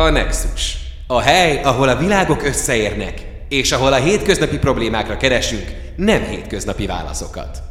[0.00, 0.76] A Nexus.
[1.06, 7.62] A hely, ahol a világok összeérnek, és ahol a hétköznapi problémákra keresünk nem hétköznapi válaszokat.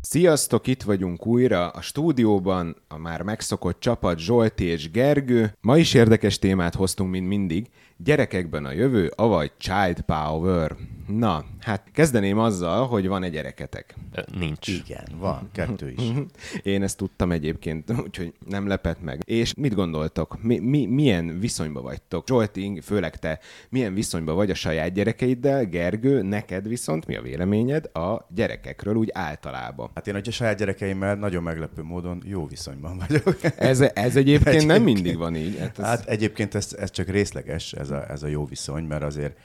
[0.00, 5.56] Sziasztok, itt vagyunk újra a stúdióban, a már megszokott csapat Zsolti és Gergő.
[5.60, 7.68] Ma is érdekes témát hoztunk, mint mindig.
[8.04, 10.76] Gyerekekben a jövő, avagy Child Power.
[11.06, 13.94] Na, hát kezdeném azzal, hogy van egy gyereketek.
[14.38, 14.68] Nincs.
[14.68, 16.02] Igen, van, kettő is.
[16.62, 19.20] Én ezt tudtam egyébként, úgyhogy nem lepett meg.
[19.24, 20.42] És mit gondoltok?
[20.42, 22.26] Mi, mi, milyen viszonyba vagytok?
[22.26, 23.38] Zsolti, főleg te,
[23.68, 25.64] milyen viszonyba vagy a saját gyerekeiddel?
[25.64, 29.90] Gergő, neked viszont mi a véleményed a gyerekekről úgy általában?
[29.94, 33.38] Hát én a saját gyerekeimmel nagyon meglepő módon jó viszonyban vagyok.
[33.56, 35.58] Ez, ez egyébként nem mindig van így.
[35.58, 35.84] Hát, ez...
[35.84, 39.38] hát egyébként ez, ez csak részleges, ez a, ez a jó viszony, mert azért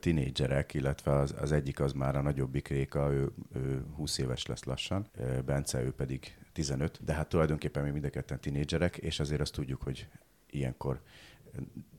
[0.00, 4.64] tinédzserek, illetve az, az egyik az már a nagyobbik Réka, ő, ő 20 éves lesz
[4.64, 5.06] lassan,
[5.44, 9.52] Bence, ő pedig 15, de hát tulajdonképpen mi mind a ketten tinédzserek, és azért azt
[9.52, 10.08] tudjuk, hogy
[10.50, 11.00] ilyenkor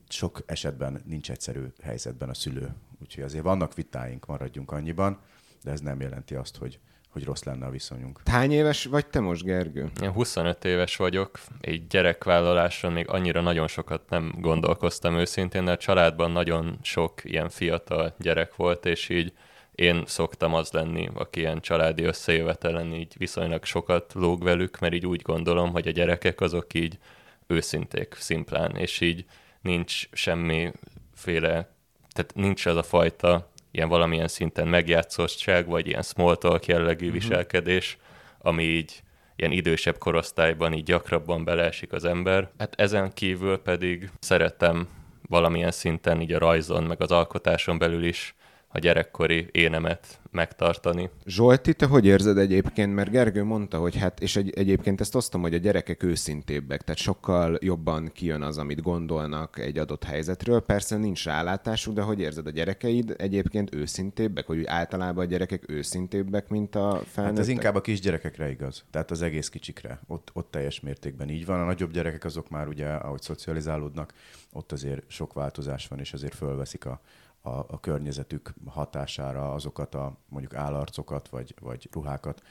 [0.08, 2.74] sok esetben nincs egyszerű helyzetben a szülő.
[3.02, 5.20] Úgyhogy azért vannak vitáink, maradjunk annyiban,
[5.62, 6.80] de ez nem jelenti azt, hogy
[7.10, 8.20] hogy rossz lenne a viszonyunk.
[8.24, 9.90] Hány éves vagy te most, Gergő?
[10.02, 15.76] Én 25 éves vagyok, egy gyerekvállalásra még annyira nagyon sokat nem gondolkoztam őszintén, de a
[15.76, 19.32] családban nagyon sok ilyen fiatal gyerek volt, és így
[19.74, 25.06] én szoktam az lenni, aki ilyen családi összejövetelen így viszonylag sokat lóg velük, mert így
[25.06, 26.98] úgy gondolom, hogy a gyerekek azok így
[27.46, 29.24] őszinték szimplán, és így
[29.60, 31.68] nincs semmiféle,
[32.12, 37.20] tehát nincs az a fajta ilyen valamilyen szinten megjátszottság, vagy ilyen small talk jellegű uh-huh.
[37.20, 37.98] viselkedés,
[38.38, 39.02] ami így
[39.36, 42.50] ilyen idősebb korosztályban így gyakrabban beleesik az ember.
[42.58, 44.88] Hát ezen kívül pedig szeretem
[45.28, 48.34] valamilyen szinten így a rajzon, meg az alkotáson belül is
[48.72, 51.10] a gyerekkori énemet megtartani.
[51.26, 52.94] Zsolti, te hogy érzed egyébként?
[52.94, 57.00] Mert Gergő mondta, hogy hát, és egy, egyébként ezt osztom, hogy a gyerekek őszintébbek, tehát
[57.00, 60.60] sokkal jobban kijön az, amit gondolnak egy adott helyzetről.
[60.60, 66.48] Persze nincs rálátásuk, de hogy érzed a gyerekeid egyébként őszintébbek, hogy általában a gyerekek őszintébbek,
[66.48, 67.24] mint a felnőttek?
[67.24, 70.00] Hát ez inkább a kisgyerekekre igaz, tehát az egész kicsikre.
[70.06, 71.60] Ott, ott teljes mértékben így van.
[71.60, 74.12] A nagyobb gyerekek azok már ugye, ahogy szocializálódnak,
[74.52, 77.00] ott azért sok változás van, és azért fölveszik a,
[77.42, 82.42] a, a környezetük hatására azokat a mondjuk állarcokat vagy, vagy ruhákat,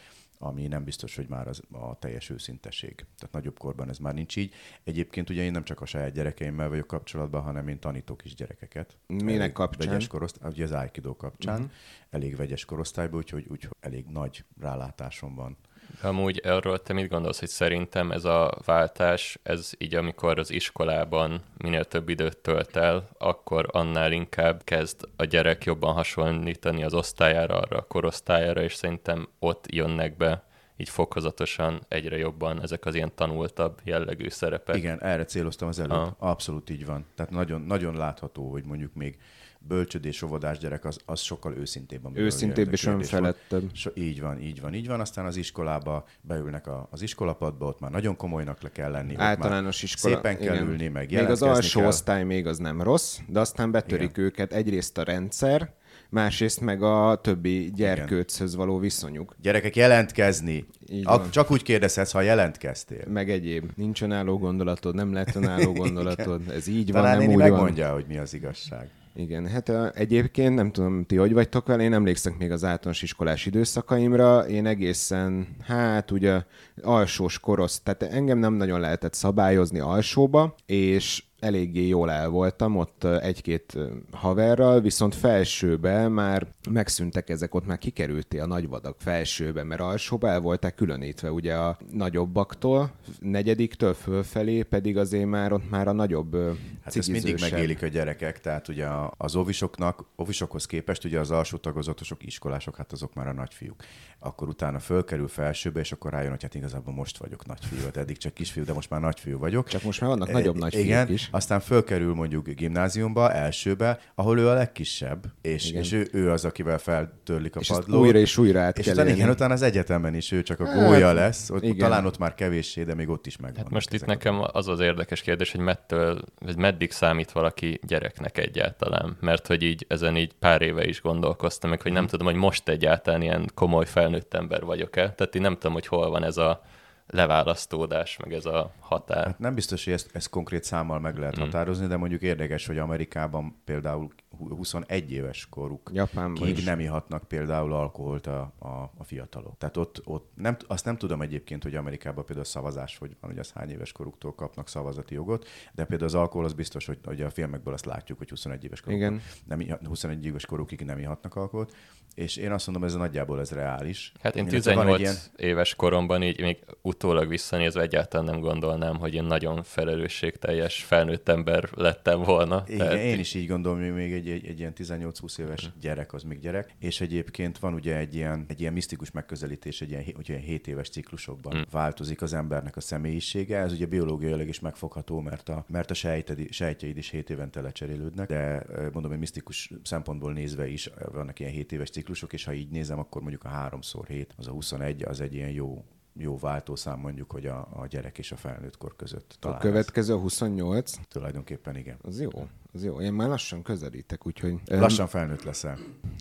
[0.42, 2.96] ami nem biztos, hogy már az a teljes őszinteség.
[2.96, 4.54] Tehát nagyobb korban ez már nincs így.
[4.84, 8.98] Egyébként ugye én nem csak a saját gyerekeimmel vagyok kapcsolatban, hanem én tanítok is gyerekeket.
[9.08, 9.88] Minek kapcsán?
[9.88, 11.60] Vegyes korosztály, ugye az Aikido kapcsán.
[11.60, 11.72] Uh-huh.
[12.10, 15.58] Elég vegyes korosztályban, úgyhogy úgy, elég nagy rálátásom van
[16.02, 21.42] Amúgy arról te mit gondolsz, hogy szerintem ez a váltás, ez így amikor az iskolában
[21.58, 27.60] minél több időt tölt el, akkor annál inkább kezd a gyerek jobban hasonlítani az osztályára,
[27.60, 30.48] arra a korosztályára, és szerintem ott jönnek be
[30.80, 34.76] így fokozatosan egyre jobban ezek az ilyen tanultabb jellegű szerepek.
[34.76, 35.92] Igen, erre céloztam az előtt.
[35.92, 36.16] Aha.
[36.20, 37.06] Abszolút így van.
[37.16, 39.18] Tehát nagyon, nagyon látható, hogy mondjuk még
[39.60, 42.18] bölcsödés, óvodás gyerek az, az sokkal őszintébb.
[42.18, 43.64] Őszintébb és önfelettebb.
[43.74, 45.00] So, így van, így van, így van.
[45.00, 49.14] Aztán az iskolába beülnek a, az iskolapadba, ott már nagyon komolynak le kell lenni.
[49.18, 50.16] Általános iskola.
[50.16, 50.68] Szépen kell igen.
[50.68, 51.90] ülni, meg Még az alsó kell.
[51.90, 54.24] osztály még az nem rossz, de aztán betörik igen.
[54.24, 55.74] őket egyrészt a rendszer,
[56.10, 59.36] másrészt meg a többi gyerkőchöz való viszonyuk.
[59.42, 60.66] Gyerekek, jelentkezni!
[61.04, 63.04] A, csak úgy kérdezhetsz, ha jelentkeztél.
[63.08, 63.72] Meg egyéb.
[63.76, 66.50] Nincs önálló gondolatod, nem lehet önálló gondolatod.
[66.50, 67.94] Ez így Talán van, nem úgy megmondja, van.
[67.94, 68.90] hogy mi az igazság.
[69.20, 73.46] Igen, hát egyébként nem tudom, ti hogy vagytok vele, én emlékszem még az általános iskolás
[73.46, 76.44] időszakaimra, én egészen, hát ugye
[76.82, 83.04] alsós korosz, tehát engem nem nagyon lehetett szabályozni alsóba, és eléggé jól el voltam ott
[83.04, 83.78] egy-két
[84.12, 90.40] haverral, viszont felsőbe már megszűntek ezek, ott már kikerültél a nagyvadak felsőbe, mert alsóba el
[90.40, 96.38] voltak különítve ugye a nagyobbaktól, negyediktől fölfelé pedig azért már ott már a nagyobb
[96.84, 101.58] Hát ezt mindig megélik a gyerekek, tehát ugye az ovisoknak, ovisokhoz képest ugye az alsó
[101.58, 103.84] tagozatosok, iskolások, hát azok már a nagyfiúk.
[104.20, 108.18] Akkor utána fölkerül felsőbe, és akkor rájön, hogy hát igazából most vagyok nagyfiú, hát eddig
[108.18, 109.68] csak kisfiú, de most már nagyfiú vagyok.
[109.68, 114.48] Csak most már vannak nagyobb nagyfiúk Igen, is aztán fölkerül mondjuk gimnáziumba, elsőbe, ahol ő
[114.48, 118.02] a legkisebb, és, és ő, ő az, akivel feltörlik a és padlót.
[118.02, 120.66] újra és újra át és kell utána, igen, utána az egyetemen is ő csak a
[120.66, 121.78] hát, gólya lesz, ott, igen.
[121.78, 123.64] talán ott már kevéssé, de még ott is megvan.
[123.64, 128.38] Hát most itt nekem az az érdekes kérdés, hogy mettől, hogy meddig számít valaki gyereknek
[128.38, 132.36] egyáltalán, mert hogy így ezen így pár éve is gondolkoztam, meg hogy nem tudom, hogy
[132.36, 136.38] most egyáltalán ilyen komoly felnőtt ember vagyok-e, tehát én nem tudom, hogy hol van ez
[136.38, 136.62] a
[137.08, 139.26] leválasztódás, meg ez a határ.
[139.26, 141.44] Hát nem biztos, hogy ezt, ezt konkrét számmal meg lehet mm.
[141.44, 146.64] határozni, de mondjuk érdekes, hogy Amerikában például 21 éves koruk Japánban kig is.
[146.64, 148.68] nem ihatnak például alkoholt a, a,
[148.98, 149.58] a fiatalok.
[149.58, 153.40] Tehát ott, ott nem, azt nem tudom egyébként, hogy Amerikában például szavazás, hogy van, hogy
[153.40, 157.22] az hány éves koruktól kapnak szavazati jogot, de például az alkohol az biztos, hogy, hogy
[157.22, 159.22] a filmekből azt látjuk, hogy 21 éves koruk, Igen.
[159.46, 161.76] nem, iha- 21 éves korukig nem ihatnak alkoholt,
[162.16, 164.12] és én azt mondom, ez nagyjából ez reális.
[164.22, 168.98] Hát én van 18 egy ilyen- éves koromban így még utólag visszanézve egyáltalán nem gondolnám,
[168.98, 172.64] hogy én nagyon felelősségteljes felnőtt ember lettem volna.
[172.68, 175.80] Igen, én is így gondolom, hogy még egy, egy, egy ilyen 18-20 éves Mhm.
[175.80, 179.90] gyerek az még gyerek, és egyébként van ugye egy ilyen, egy ilyen misztikus megközelítés, egy
[179.90, 181.64] ilyen, hogy ilyen 7 éves ciklusokban Mhm.
[181.72, 183.58] változik az embernek a személyisége.
[183.58, 188.28] Ez ugye biológiailag is megfogható, mert a, mert a sejted, sejtjeid is 7 évente lecserélődnek,
[188.28, 192.70] de mondom, hogy misztikus szempontból nézve is vannak ilyen 7 éves ciklusok, és ha így
[192.70, 195.84] nézem, akkor mondjuk a 3x7, az a 21, az egy ilyen jó
[196.14, 199.64] jó váltószám mondjuk, hogy a, a gyerek és a felnőtt kor között A talán ez.
[199.64, 201.98] következő a 28, Tulajdonképpen igen.
[202.02, 202.30] az jó,
[202.74, 203.02] az jó.
[203.02, 204.56] Én már lassan közelítek, úgyhogy...
[204.66, 205.78] Lassan felnőtt leszel.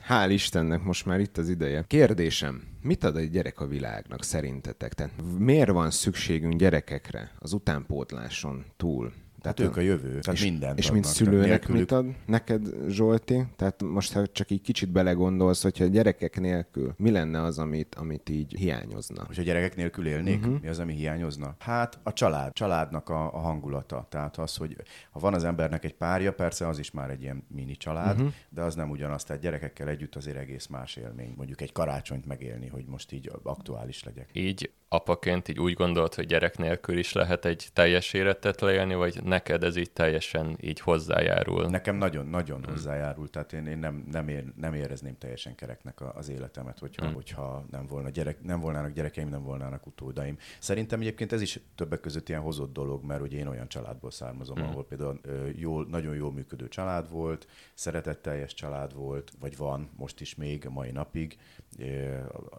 [0.08, 1.84] Hál' Istennek, most már itt az ideje.
[1.86, 4.94] Kérdésem, mit ad egy gyerek a világnak szerintetek?
[4.94, 9.12] Tehát miért van szükségünk gyerekekre az utánpótláson túl?
[9.54, 13.46] Tehát ők a jövő, tehát és, mindent És mint szülőnek tehát mit ad neked, Zsolti?
[13.56, 18.28] Tehát most, ha csak így kicsit belegondolsz, hogyha gyerekek nélkül mi lenne az, amit, amit
[18.28, 19.24] így hiányozna?
[19.26, 20.60] Hogy a gyerekek nélkül élnék, uh-huh.
[20.60, 21.54] mi az, ami hiányozna?
[21.58, 24.06] Hát a család, családnak a, a hangulata.
[24.10, 24.76] Tehát az, hogy
[25.10, 28.32] ha van az embernek egy párja, persze az is már egy ilyen mini család, uh-huh.
[28.48, 29.24] de az nem ugyanaz.
[29.24, 31.34] Tehát gyerekekkel együtt azért egész más élmény.
[31.36, 34.28] Mondjuk egy karácsonyt megélni, hogy most így aktuális legyek.
[34.32, 39.22] Így apaként így úgy gondolt, hogy gyerek nélkül is lehet egy teljes életet leélni, vagy
[39.22, 41.66] neked ez így teljesen így hozzájárul?
[41.66, 42.72] Nekem nagyon-nagyon hmm.
[42.72, 47.04] hozzájárult, tehát én, én nem, nem, ér, nem érezném teljesen kereknek a, az életemet, hogyha,
[47.04, 47.14] hmm.
[47.14, 50.38] hogyha nem, volna gyerek, nem volnának gyerekeim, nem volnának utódaim.
[50.58, 54.56] Szerintem egyébként ez is többek között ilyen hozott dolog, mert ugye én olyan családból származom,
[54.56, 54.66] hmm.
[54.66, 55.20] ahol például
[55.56, 60.70] jól, nagyon jól működő család volt, szeretetteljes család volt, vagy van most is még a
[60.70, 61.38] mai napig.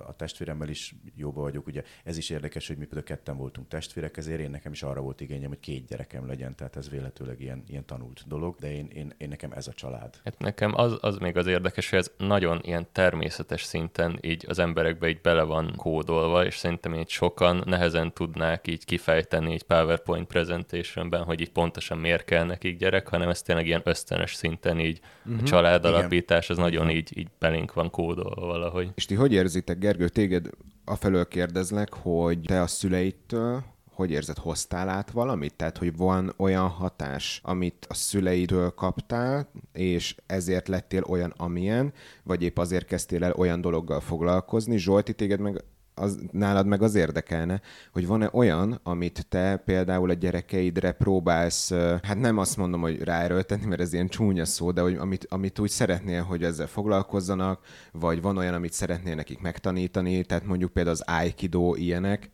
[0.08, 4.18] A, testvéremmel is jóba vagyok, ugye ez is érdekes, hogy mi például ketten voltunk testvérek,
[4.18, 7.64] ezért én nekem is arra volt igényem, hogy két gyerekem legyen, tehát ez véletőleg ilyen,
[7.68, 10.20] ilyen tanult dolog, de én, én, én nekem ez a család.
[10.24, 14.60] Hát nekem az, az még az érdekes, hogy ez nagyon ilyen természetes szinten így az
[14.60, 20.28] emberekbe így bele van kódolva, és szerintem így sokan nehezen tudnák így kifejteni így PowerPoint
[20.28, 25.00] presentationben, hogy így pontosan miért kell nekik gyerek, hanem ez tényleg ilyen ösztönös szinten így
[25.26, 25.42] uh-huh.
[25.42, 28.92] a családalapítás, az nagyon így, így belénk van kódolva valahogy.
[29.00, 30.50] És ti hogy érzitek, Gergő, téged
[30.86, 33.64] afelől kérdezlek, hogy te a szüleidtől
[33.94, 35.54] hogy érzed, hoztál át valamit?
[35.56, 41.94] Tehát, hogy van olyan hatás, amit a szüleidől kaptál, és ezért lettél olyan, amilyen,
[42.24, 44.78] vagy épp azért kezdtél el olyan dologgal foglalkozni.
[44.78, 45.64] Zsolti, téged meg
[46.00, 47.62] az, nálad meg az érdekelne,
[47.94, 51.72] hogy van-e olyan, amit te például a gyerekeidre próbálsz,
[52.04, 55.60] hát nem azt mondom, hogy ráerőltetni, mert ez ilyen csúnya szó, de hogy amit, amit
[55.60, 60.96] úgy szeretnél, hogy ezzel foglalkozzanak, vagy van olyan, amit szeretnél nekik megtanítani, tehát mondjuk például
[60.96, 62.32] az Aikido ilyenek,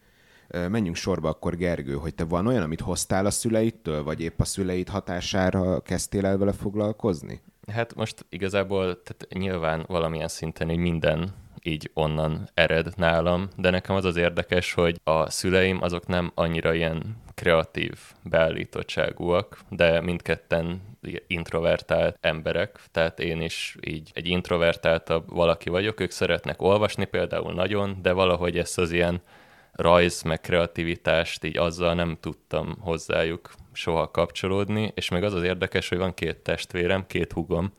[0.48, 4.46] menjünk sorba akkor, Gergő, hogy te van olyan, amit hoztál a szüleidtől, vagy épp a
[4.46, 7.42] szüleid hatására kezdtél el vele foglalkozni?
[7.72, 11.34] Hát most igazából tehát nyilván valamilyen szinten így minden
[11.66, 16.74] így onnan ered nálam, de nekem az az érdekes, hogy a szüleim azok nem annyira
[16.74, 20.82] ilyen kreatív beállítottságúak, de mindketten
[21.28, 28.00] introvertált emberek, tehát én is így egy introvertáltabb valaki vagyok, ők szeretnek olvasni például nagyon,
[28.02, 29.22] de valahogy ezt az ilyen
[29.72, 35.90] rajz, meg kreativitást, így azzal nem tudtam hozzájuk soha kapcsolódni, és még az az érdekes,
[35.90, 37.74] hogy van két testvérem, két hugom,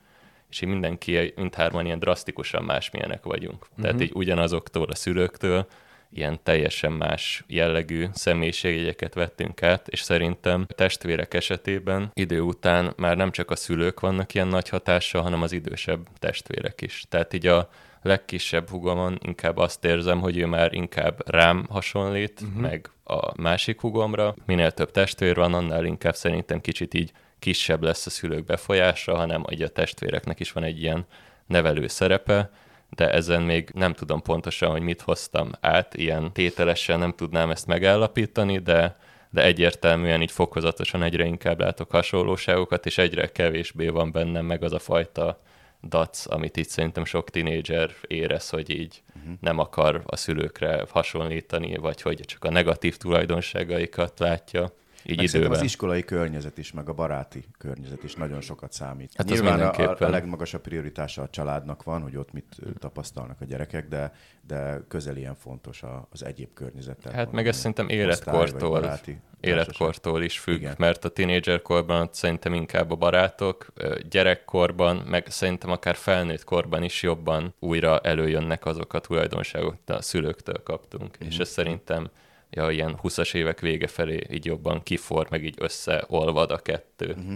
[0.51, 3.63] és így mindenki, mindhárman ilyen drasztikusan másmilyenek vagyunk.
[3.63, 3.85] Uh-huh.
[3.85, 5.67] Tehát így ugyanazoktól a szülőktől
[6.13, 13.17] ilyen teljesen más jellegű személyiségjegyeket vettünk át, és szerintem a testvérek esetében idő után már
[13.17, 17.05] nem csak a szülők vannak ilyen nagy hatással, hanem az idősebb testvérek is.
[17.09, 17.69] Tehát így a
[18.03, 22.61] legkisebb hugomon inkább azt érzem, hogy ő már inkább rám hasonlít, uh-huh.
[22.61, 24.35] meg a másik hugomra.
[24.47, 29.43] Minél több testvér van, annál inkább szerintem kicsit így kisebb lesz a szülők befolyása, hanem
[29.43, 31.07] hogy a testvéreknek is van egy ilyen
[31.47, 32.51] nevelő szerepe,
[32.91, 37.67] de ezen még nem tudom pontosan, hogy mit hoztam át, ilyen tételesen nem tudnám ezt
[37.67, 38.97] megállapítani, de,
[39.31, 44.73] de egyértelműen így fokozatosan egyre inkább látok hasonlóságokat, és egyre kevésbé van bennem meg az
[44.73, 45.41] a fajta
[45.89, 49.33] dac, amit itt szerintem sok tinédzser érez, hogy így uh-huh.
[49.41, 54.73] nem akar a szülőkre hasonlítani, vagy hogy csak a negatív tulajdonságaikat látja.
[55.09, 55.51] Így Meg időben.
[55.51, 59.13] az iskolai környezet is, meg a baráti környezet is nagyon sokat számít.
[59.17, 63.89] Hát Nyilván a, a, legmagasabb prioritása a családnak van, hogy ott mit tapasztalnak a gyerekek,
[63.89, 64.13] de,
[64.47, 66.97] de közel ilyen fontos az egyéb környezet.
[66.97, 70.75] Tehát Hát meg ez szerintem életkortól, baráti életkortól is függ, Igen.
[70.79, 73.73] mert a tínédzserkorban szerintem inkább a barátok,
[74.11, 80.63] gyerekkorban, meg szerintem akár felnőtt korban is jobban újra előjönnek azok a tulajdonságok, a szülőktől
[80.63, 81.19] kaptunk.
[81.19, 81.29] Mhm.
[81.29, 82.11] És ez szerintem
[82.51, 87.15] ja, ilyen 20-as évek vége felé így jobban kifor, meg így összeolvad a kettő.
[87.15, 87.35] Mhm.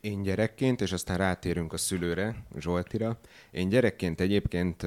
[0.00, 3.18] Én gyerekként, és aztán rátérünk a szülőre, Zsoltira.
[3.50, 4.86] Én gyerekként egyébként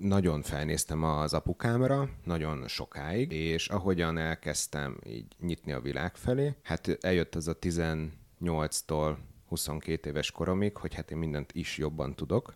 [0.00, 6.98] nagyon felnéztem az apukámra, nagyon sokáig, és ahogyan elkezdtem így nyitni a világ felé, hát
[7.00, 9.16] eljött az a 18-tól
[9.48, 12.54] 22 éves koromig, hogy hát én mindent is jobban tudok.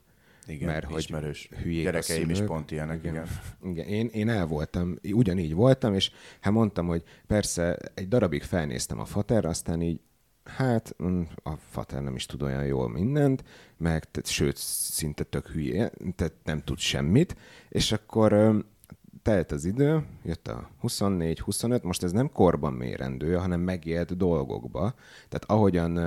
[0.50, 1.48] Igen, mert hogy ismerős.
[1.62, 3.26] hülyék Gyerekeim is pont ilyenek, igen.
[3.64, 9.00] Igen, én, én el voltam, ugyanígy voltam, és hát mondtam, hogy persze egy darabig felnéztem
[9.00, 10.00] a faterra, aztán így,
[10.44, 13.44] hát mm, a fater nem is tud olyan jól mindent,
[13.76, 17.36] meg sőt, szinte tök hülye, tehát nem tud semmit,
[17.68, 18.64] és akkor
[19.22, 24.94] telt az idő, jött a 24-25, most ez nem korban mérendő, hanem megélt dolgokba.
[25.28, 25.98] Tehát ahogyan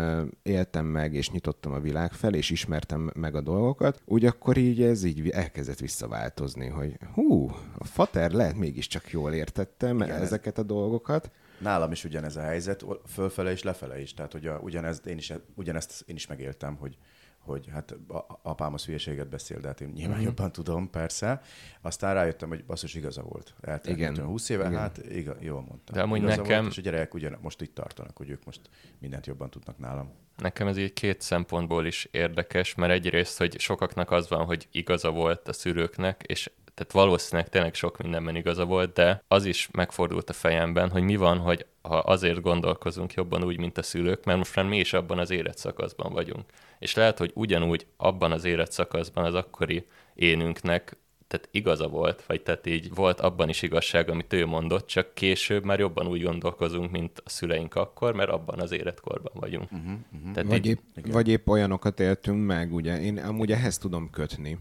[0.44, 4.82] éltem meg, és nyitottam a világ fel, és ismertem meg a dolgokat, úgy akkor így
[4.82, 10.58] ez így elkezdett visszaváltozni, hogy hú, a fater lehet mégiscsak jól értette Igen, ez- ezeket
[10.58, 11.32] a dolgokat.
[11.60, 14.14] Nálam is ugyanez a helyzet, fölfele és lefele is.
[14.14, 16.98] Tehát, hogy a, ugyanezt, én is, ugyanezt én is megéltem, hogy,
[17.44, 17.96] hogy hát
[18.42, 20.26] apám az hülyeséget beszél, de hát én nyilván Mhm.
[20.26, 21.42] jobban tudom, persze.
[21.82, 23.54] Aztán rájöttem, hogy basszus igaza volt.
[23.62, 24.14] Eltelt Igen.
[24.14, 24.26] Igen.
[24.26, 24.80] 20 éve, Igen.
[24.80, 25.96] hát igaz, jól mondtam.
[25.96, 28.62] De amúgy igaza nekem- Volt, és a gyerekek ugyan, most itt tartanak, hogy ők most
[29.00, 30.12] mindent jobban tudnak nálam.
[30.38, 35.12] Nekem ez így két szempontból is érdekes, mert egyrészt, hogy sokaknak az van, hogy igaza
[35.12, 40.30] volt a szülőknek, és tehát valószínűleg tényleg sok mindenben igaza volt, de az is megfordult
[40.30, 44.38] a fejemben, hogy mi van, hogy ha azért gondolkozunk jobban úgy, mint a szülők, mert
[44.38, 46.46] most már mi is abban az életszakaszban vagyunk.
[46.80, 52.66] És lehet, hogy ugyanúgy abban az életszakaszban az akkori énünknek tehát igaza volt, vagy tehát
[52.66, 57.22] így volt abban is igazság, amit ő mondott, csak később már jobban úgy gondolkozunk, mint
[57.26, 59.72] a szüleink akkor, mert abban az életkorban vagyunk.
[59.72, 60.32] Uh-huh, uh-huh.
[60.34, 63.02] Tehát Vagy így, épp, vagy épp olyanokat éltünk meg, ugye.
[63.02, 64.58] Én amúgy ehhez tudom kötni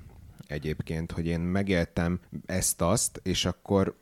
[0.52, 4.00] egyébként, hogy én megéltem ezt-azt, és akkor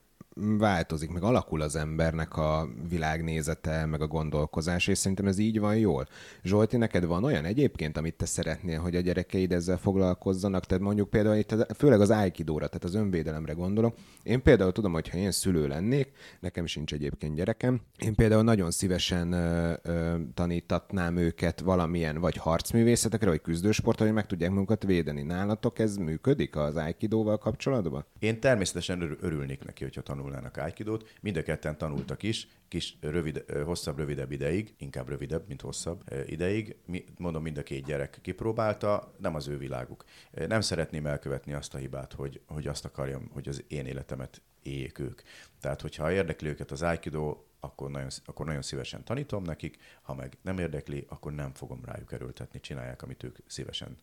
[0.59, 5.77] változik, meg alakul az embernek a világnézete, meg a gondolkozás, és szerintem ez így van
[5.77, 6.07] jól.
[6.43, 10.67] Zsolti, neked van olyan egyébként, amit te szeretnél, hogy a gyerekeid ezzel foglalkozzanak?
[10.67, 13.97] Tehát mondjuk például itt, főleg az aikidóra, tehát az önvédelemre gondolok.
[14.23, 18.71] Én például tudom, hogy ha én szülő lennék, nekem sincs egyébként gyerekem, én például nagyon
[18.71, 25.23] szívesen ö, ö, tanítatnám őket valamilyen vagy harcművészetekre, vagy küzdősportra, hogy meg tudják magukat védeni.
[25.23, 28.05] Nálatok ez működik az aikidóval kapcsolatban?
[28.19, 31.09] Én természetesen örül- örülnék neki, hogyha tanulnának Aikidót.
[31.21, 36.77] Mind a ketten tanultak is, kis, rövid, hosszabb, rövidebb ideig, inkább rövidebb, mint hosszabb ideig.
[37.19, 40.05] Mondom, mind a két gyerek kipróbálta, nem az ő világuk.
[40.31, 44.99] Nem szeretném elkövetni azt a hibát, hogy, hogy azt akarjam, hogy az én életemet éljék
[44.99, 45.23] ők.
[45.61, 50.37] Tehát, hogyha érdekli őket az Aikido, akkor nagyon, akkor nagyon szívesen tanítom nekik, ha meg
[50.43, 53.97] nem érdekli, akkor nem fogom rájuk erőltetni, csinálják, amit ők szívesen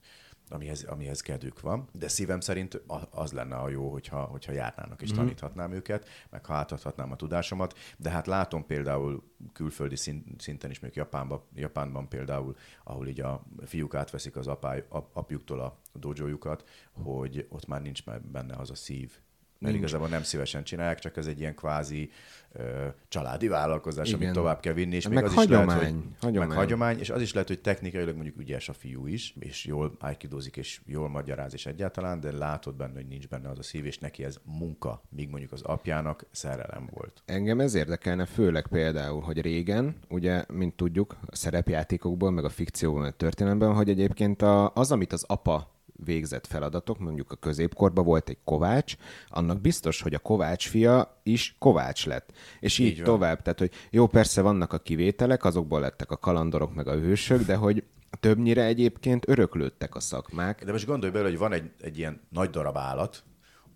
[0.50, 5.12] amihez, amihez kedvük van, de szívem szerint az lenne a jó, hogyha, hogyha járnának és
[5.12, 9.24] taníthatnám őket, meg ha átadhatnám a tudásomat, de hát látom például
[9.54, 15.10] külföldi szinten is, mondjuk Japánban, Japánban például, ahol így a fiúk átveszik az apály, ap,
[15.14, 19.20] apjuktól a dojójukat, hogy ott már nincs benne az a szív,
[19.60, 19.78] mert Nincs.
[19.78, 22.10] igazából nem szívesen csinálják, csak ez egy ilyen kvázi
[22.52, 24.22] ö, családi vállalkozás, Igen.
[24.22, 26.48] amit tovább kell vinni, és Meg még az hagyomány, is lehet, hogy hagyomány.
[26.48, 29.96] Meg hagyomány, és az is lehet, hogy technikailag mondjuk ügyes a fiú is, és jól
[30.00, 33.86] aikidozik, és jól magyaráz is egyáltalán, de látod benne, hogy nincs benne az a szív,
[33.86, 37.22] és neki ez munka, míg mondjuk az apjának szerelem volt.
[37.26, 43.04] Engem ez érdekelne főleg például, hogy régen, ugye, mint tudjuk, a szerepjátékokból, meg a fikcióban,
[43.04, 48.30] a történelemben, hogy egyébként a, az, amit az apa végzett feladatok, mondjuk a középkorban volt
[48.30, 48.96] egy kovács,
[49.28, 52.32] annak biztos, hogy a kovács fia is kovács lett.
[52.60, 53.06] És így, Így van.
[53.06, 53.42] tovább.
[53.42, 57.56] Tehát, hogy jó, persze vannak a kivételek, azokból lettek a kalandorok, meg a hősök, de
[57.56, 57.84] hogy
[58.20, 60.64] többnyire egyébként öröklődtek a szakmák.
[60.64, 63.24] De most gondolj bele, hogy van egy, egy ilyen nagy darab állat,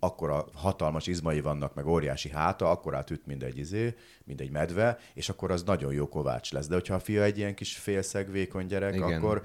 [0.04, 4.50] akkor a hatalmas izmai vannak, meg óriási háta, akkor átüt, mint egy izé, mint egy
[4.50, 6.66] medve, és akkor az nagyon jó kovács lesz.
[6.66, 9.12] De hogyha a fia egy ilyen kis félszeg, vékony gyerek, Igen.
[9.12, 9.44] Akkor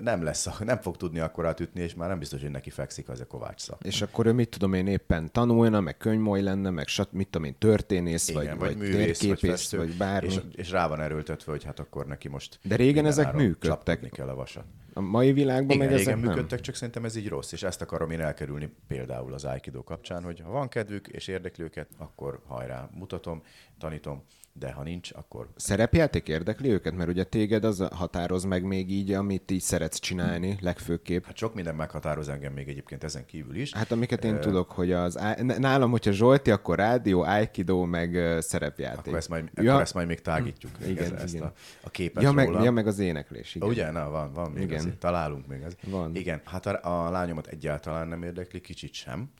[0.00, 3.20] nem lesz, nem fog tudni akkor átütni, és már nem biztos, hogy neki fekszik az
[3.20, 3.84] a kovács szak.
[3.84, 7.46] És akkor ő mit tudom én éppen tanulna, meg könyvmoly lenne, meg sat, mit tudom
[7.46, 10.28] én, történész, Igen, vagy, vagy, vagy, művész, vagy térképész, festő, vagy bármi.
[10.28, 14.10] És, és rá van erőltetve, hogy hát akkor neki most De régen ezek működtek.
[14.10, 14.64] kell a vasat.
[14.96, 16.28] A mai világban Igen, meg ezek nem.
[16.28, 20.22] működtek, csak szerintem ez így rossz, és ezt akarom én elkerülni például az Aikido kapcsán,
[20.22, 23.42] hogy ha van kedvük és érdekli őket, akkor hajrá, mutatom,
[23.78, 24.22] tanítom,
[24.58, 26.96] de ha nincs, akkor Szerepjáték érdekli őket?
[26.96, 31.24] Mert ugye téged az határoz meg még így, amit így szeretsz csinálni legfőképp.
[31.24, 33.72] hát sok minden meghatároz engem még egyébként ezen kívül is.
[33.72, 35.18] Hát amiket én tudok, hogy az...
[35.58, 38.98] Nálam, hogyha Zsolti, akkor rádió, aikido, meg szerepjáték.
[38.98, 39.70] Akkor ezt majd, Ja.
[39.70, 40.72] akkor ezt majd még tágítjuk.
[40.80, 41.46] Még Igen, ezt, ezt igen.
[41.46, 42.64] a, a képet Ja meg, róla.
[42.64, 43.68] ja, meg az éneklés, igen.
[43.68, 43.90] Ugye?
[43.90, 44.78] Na, van, van még Igen.
[44.78, 44.98] azért.
[44.98, 45.76] Találunk még ez.
[45.86, 46.14] Van.
[46.16, 49.30] Igen, hát a, a lányomat egyáltalán nem érdekli, kicsit sem.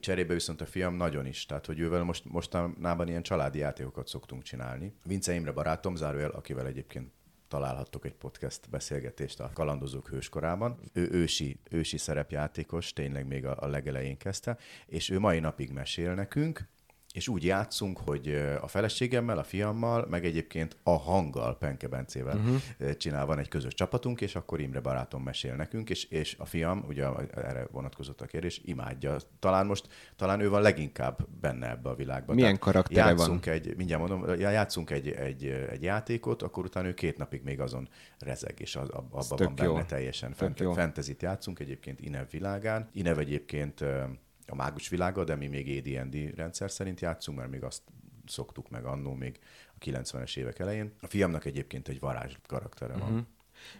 [0.00, 4.42] Cserébe viszont a fiam nagyon is, tehát hogy ővel most, mostanában ilyen családi játékokat szoktunk
[4.42, 4.62] csinálni.
[5.04, 7.12] Vince Imre barátom, zárójel, akivel egyébként
[7.48, 10.78] találhattok egy podcast beszélgetést a Kalandozók hőskorában.
[10.92, 16.14] Ő ősi, ősi szerepjátékos, tényleg még a, a legelején kezdte, és ő mai napig mesél
[16.14, 16.68] nekünk,
[17.14, 22.96] és úgy játszunk, hogy a feleségemmel, a fiammal, meg egyébként a hanggal, Penke Bencével uh-huh.
[22.96, 26.84] csinál, van egy közös csapatunk, és akkor Imre barátom mesél nekünk, és, és a fiam,
[26.88, 29.16] ugye erre vonatkozott a kérdés, imádja.
[29.38, 32.34] Talán most, talán ő van leginkább benne ebbe a világban.
[32.34, 33.16] Milyen Tehát karaktere van?
[33.16, 37.42] játszunk Egy, mindjárt mondom, já- játszunk egy, egy, egy játékot, akkor utána ő két napig
[37.42, 39.82] még azon rezeg, és az, ab- abban tök van benne jó.
[39.82, 40.32] teljesen.
[40.32, 42.88] Fent, fentezit játszunk egyébként Inev világán.
[42.92, 43.84] Inev egyébként
[44.46, 47.82] a mágus világa, de mi még AD&D rendszer szerint játszunk, mert még azt
[48.26, 50.92] szoktuk meg annó még a 90-es évek elején.
[51.00, 53.10] A fiamnak egyébként egy varázs karaktere van.
[53.10, 53.26] Uh-huh.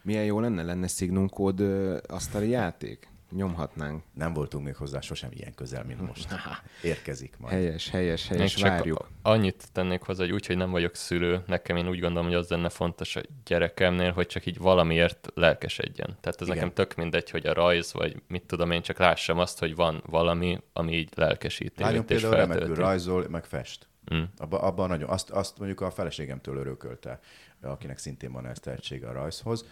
[0.03, 1.61] Milyen jó lenne, lenne Signum kód
[2.07, 3.09] asztali játék?
[3.35, 4.03] Nyomhatnánk.
[4.13, 6.35] Nem voltunk még hozzá sosem ilyen közel, mint most.
[6.83, 7.55] Érkezik majd.
[7.55, 9.09] Helyes, helyes, Még helyes, csak várjuk.
[9.23, 12.49] annyit tennék hozzá, hogy úgy, hogy nem vagyok szülő, nekem én úgy gondolom, hogy az
[12.49, 16.17] lenne fontos a gyerekemnél, hogy csak így valamiért lelkesedjen.
[16.21, 16.57] Tehát ez Igen.
[16.59, 20.03] nekem tök mindegy, hogy a rajz, vagy mit tudom én, csak lássam azt, hogy van
[20.07, 22.81] valami, ami így lelkesíti Lányom például remekül feltölti.
[22.81, 23.89] rajzol, meg fest.
[24.15, 24.23] Mm.
[24.37, 27.21] Abban abba nagyon, azt, azt mondjuk a feleségemtől örökölte,
[27.63, 29.65] akinek szintén van ez tehetsége a rajzhoz,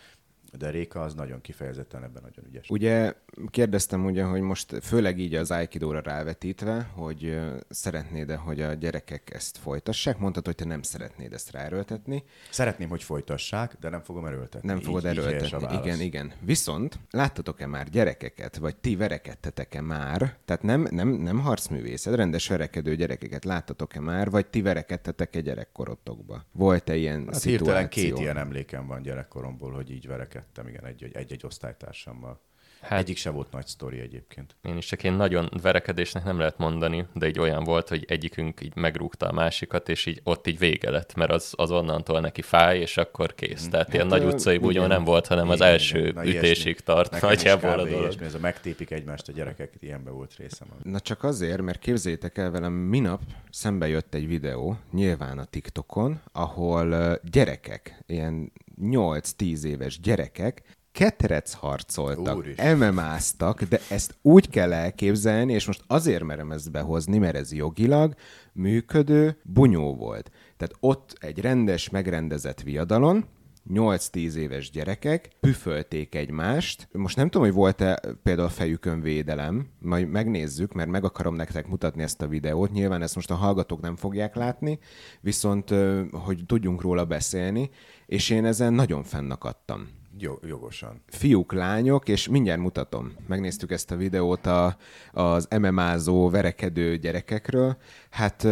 [0.58, 2.68] de Réka az nagyon kifejezetten ebben nagyon ügyes.
[2.70, 3.12] Ugye
[3.50, 9.58] kérdeztem ugye, hogy most főleg így az Aikidóra rávetítve, hogy szeretnéd-e, hogy a gyerekek ezt
[9.58, 10.18] folytassák?
[10.18, 12.24] Mondtad, hogy te nem szeretnéd ezt ráerőltetni.
[12.50, 14.68] Szeretném, hogy folytassák, de nem fogom erőltetni.
[14.68, 15.66] Nem fogod így, így erőltetni.
[15.66, 15.84] válasz.
[15.86, 16.32] igen, igen.
[16.40, 20.36] Viszont láttatok-e már gyerekeket, vagy ti verekedtetek-e már?
[20.44, 26.44] Tehát nem, nem, nem harcművészet, rendes verekedő gyerekeket láttatok-e már, vagy ti verekedtetek-e gyerekkorotokba?
[26.52, 27.66] Volt-e ilyen Hát szituáció?
[27.66, 32.40] hirtelen két ilyen emlékem van gyerekkoromból, hogy így verekedtem, igen, egy- egy- egy-egy osztálytársammal.
[32.82, 34.56] Hát- Egyik se volt nagy sztori egyébként.
[34.62, 38.60] Én is csak én nagyon verekedésnek nem lehet mondani, de így olyan volt, hogy egyikünk
[38.60, 42.42] így megrúgta a másikat, és így ott így vége lett, mert az, az onnantól neki
[42.42, 43.68] fáj, és akkor kész.
[43.68, 44.88] Tehát ilyen Hát, nagy ö, utcai igen.
[44.88, 46.14] nem volt, hanem az Igen, első igen.
[46.14, 46.38] Na, ilyesmi.
[46.48, 48.00] ütésig tart Nekem nagyjából a dolog.
[48.00, 50.68] Ilyesmi, ez a megtépik egymást a gyerekek, ilyenbe volt részem.
[50.82, 56.20] Na csak azért, mert képzeljétek el velem, minap szembe jött egy videó, nyilván a TikTokon,
[56.32, 62.46] ahol gyerekek, ilyen 8-10 éves gyerekek ketrec harcoltak.
[62.56, 68.14] MMA-ztak, de ezt úgy kell elképzelni, és most azért merem ezt behozni, mert ez jogilag
[68.52, 70.30] működő bunyó volt.
[70.56, 73.24] Tehát ott egy rendes, megrendezett viadalon,
[73.70, 76.88] 8-10 éves gyerekek püfölték egymást.
[76.92, 81.66] Most nem tudom, hogy volt-e például a fejükön védelem, majd megnézzük, mert meg akarom nektek
[81.66, 82.72] mutatni ezt a videót.
[82.72, 84.78] Nyilván ezt most a hallgatók nem fogják látni,
[85.20, 85.74] viszont
[86.10, 87.70] hogy tudjunk róla beszélni,
[88.06, 89.88] és én ezen nagyon fennakadtam
[90.42, 91.02] jogosan.
[91.06, 93.12] fiúk, lányok, és mindjárt mutatom.
[93.26, 94.76] Megnéztük ezt a videót a,
[95.12, 97.76] az MMA-zó, verekedő gyerekekről.
[98.10, 98.46] Hát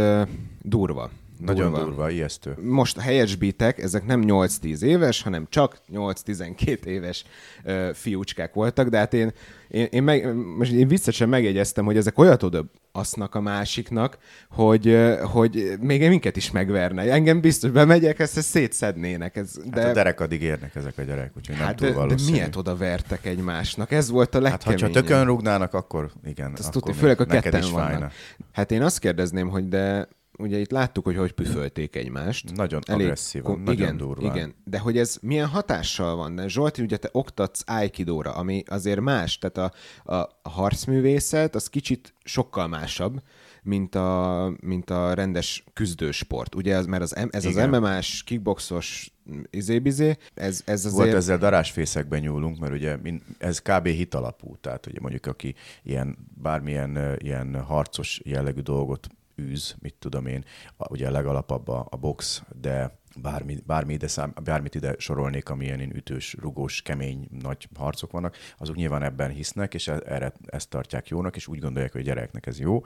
[0.62, 1.10] durva.
[1.40, 2.56] Nagyon durva, ijesztő.
[2.62, 7.24] Most helyesbítek, ezek nem 8-10 éves, hanem csak 8-12 éves
[7.64, 9.32] ö, fiúcskák voltak, de hát én,
[9.68, 14.18] én, én, meg, most én viccesen megjegyeztem, hogy ezek olyat oda asznak a másiknak,
[14.50, 17.02] hogy, hogy még minket is megverne.
[17.12, 19.36] Engem biztos bemegyek, ezt, szétszednének.
[19.36, 19.80] Ez, De...
[19.80, 22.30] Hát a derek addig érnek ezek a gyerek, úgyhogy nem Hát túl de, de valószínű.
[22.32, 23.90] miért oda vertek egymásnak?
[23.92, 24.94] Ez volt a Hát, legkeményebb.
[24.94, 26.52] ha tökön rúgnának, akkor igen.
[26.52, 27.88] Azt akkor tudni, főleg a ketten vannak.
[27.88, 28.10] fájna.
[28.52, 30.08] Hát én azt kérdezném, hogy de
[30.40, 32.54] ugye itt láttuk, hogy hogy püfölték egymást.
[32.54, 34.36] Nagyon agresszívan, ko- nagyon igen, durván.
[34.36, 36.34] Igen, de hogy ez milyen hatással van?
[36.34, 39.72] De Zsolti, ugye te oktatsz Aikidóra, ami azért más, tehát
[40.04, 43.22] a, a, harcművészet az kicsit sokkal másabb,
[43.62, 46.54] mint a, mint a rendes küzdősport.
[46.54, 47.74] Ugye, ez, mert az, ez Igen.
[47.74, 49.12] az MMA-s, kickboxos
[49.50, 50.94] izébizé, ez, ez azért...
[50.94, 52.98] Volt ezzel darásfészekben nyúlunk, mert ugye
[53.38, 53.86] ez kb.
[53.86, 59.08] hitalapú, tehát ugye mondjuk aki ilyen bármilyen ilyen harcos jellegű dolgot
[59.40, 60.44] űz, mit tudom én,
[60.76, 65.48] a- ugye a legalapabb a, a box, de bármi, bármi ide szám, bármit ide sorolnék,
[65.48, 70.32] amilyen ilyen ütős, rugós, kemény, nagy harcok vannak, azok nyilván ebben hisznek, és e- erre
[70.46, 72.82] ezt tartják jónak, és úgy gondolják, hogy a gyereknek ez jó.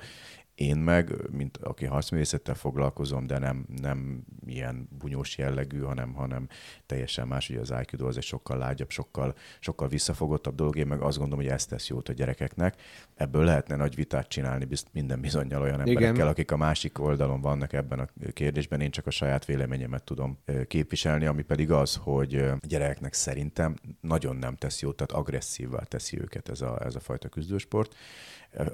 [0.55, 6.49] Én meg, mint aki harcművészettel foglalkozom, de nem, nem ilyen bunyós jellegű, hanem, hanem
[6.87, 10.77] teljesen más, ugye az Aikido az egy sokkal lágyabb, sokkal, sokkal visszafogottabb dolog.
[10.77, 12.81] Én meg azt gondolom, hogy ezt tesz jót a gyerekeknek.
[13.15, 16.27] Ebből lehetne nagy vitát csinálni bizt, minden bizonyal olyan emberekkel, Igen.
[16.27, 18.81] akik a másik oldalon vannak ebben a kérdésben.
[18.81, 24.37] Én csak a saját véleményemet tudom képviselni, ami pedig az, hogy a gyerekeknek szerintem nagyon
[24.37, 27.95] nem tesz jót, tehát agresszívvá teszi őket ez a, ez a fajta küzdősport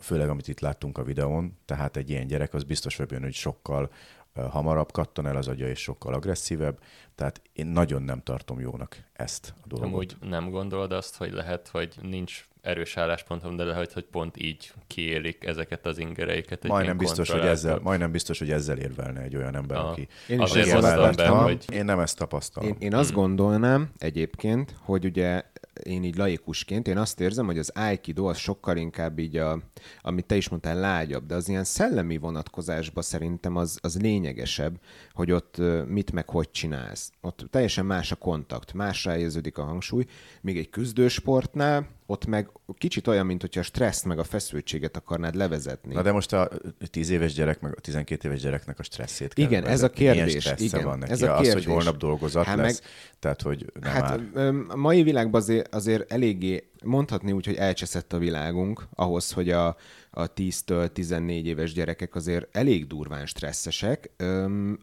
[0.01, 3.35] főleg amit itt láttunk a videón, tehát egy ilyen gyerek az biztos vagy benne, hogy
[3.35, 3.90] sokkal
[4.35, 6.79] hamarabb kattan el az agya, és sokkal agresszívebb,
[7.14, 9.88] tehát én nagyon nem tartom jónak ezt a dolgot.
[9.88, 14.73] Amúgy nem gondolod azt, hogy lehet, hogy nincs erős álláspontom, de lehet, hogy pont így
[14.87, 16.66] kiélik ezeket az ingereiket.
[16.66, 19.88] Majdnem biztos, hogy ezzel, majdnem biztos, hogy ezzel érvelne egy olyan ember, Aha.
[19.88, 20.09] aki...
[20.29, 21.64] Én is azért be, hogy...
[21.73, 22.69] Én nem ezt tapasztalom.
[22.69, 23.19] Én, én azt hmm.
[23.19, 25.43] gondolnám egyébként, hogy ugye
[25.83, 29.63] én így laikusként, én azt érzem, hogy az Aikido az sokkal inkább így, a,
[30.01, 34.81] amit te is mondtál, lágyabb, de az ilyen szellemi vonatkozásban szerintem az, az lényegesebb,
[35.13, 35.57] hogy ott
[35.87, 37.13] mit meg hogy csinálsz.
[37.21, 40.05] Ott teljesen más a kontakt, másra helyeződik a hangsúly,
[40.41, 45.35] míg egy küzdősportnál ott meg kicsit olyan, mint hogyha a stresszt meg a feszültséget akarnád
[45.35, 45.94] levezetni.
[45.94, 46.49] Na de most a
[46.90, 50.07] 10 éves gyerek, meg a 12 éves gyereknek a stresszét kell Igen, vezetni.
[50.07, 50.53] ez a kérdés.
[50.57, 51.12] Igen, van neki.
[51.12, 51.49] Ez a kérdés.
[51.49, 54.64] Az, hogy holnap dolgozat hát lesz, meg, tehát hogy nem hát, áll.
[54.68, 59.77] A mai világban azért, azért eléggé mondhatni úgy, hogy elcseszett a világunk ahhoz, hogy a,
[60.11, 64.11] a 10-től 14 éves gyerekek azért elég durván stresszesek,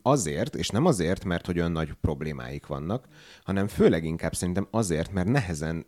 [0.02, 3.06] azért, és nem azért, mert hogy olyan nagy problémáik vannak,
[3.44, 5.86] hanem főleg inkább szerintem azért, mert nehezen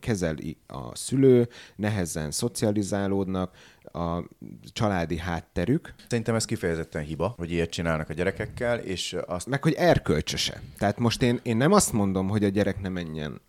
[0.00, 3.56] kezeli a szülő, nehezen szocializálódnak,
[3.94, 4.24] a
[4.72, 5.94] családi hátterük.
[6.08, 9.46] Szerintem ez kifejezetten hiba, hogy ilyet csinálnak a gyerekekkel, és azt...
[9.46, 10.60] Meg, hogy erkölcsöse.
[10.78, 13.40] Tehát most én, én nem azt mondom, hogy a gyerek ne menjen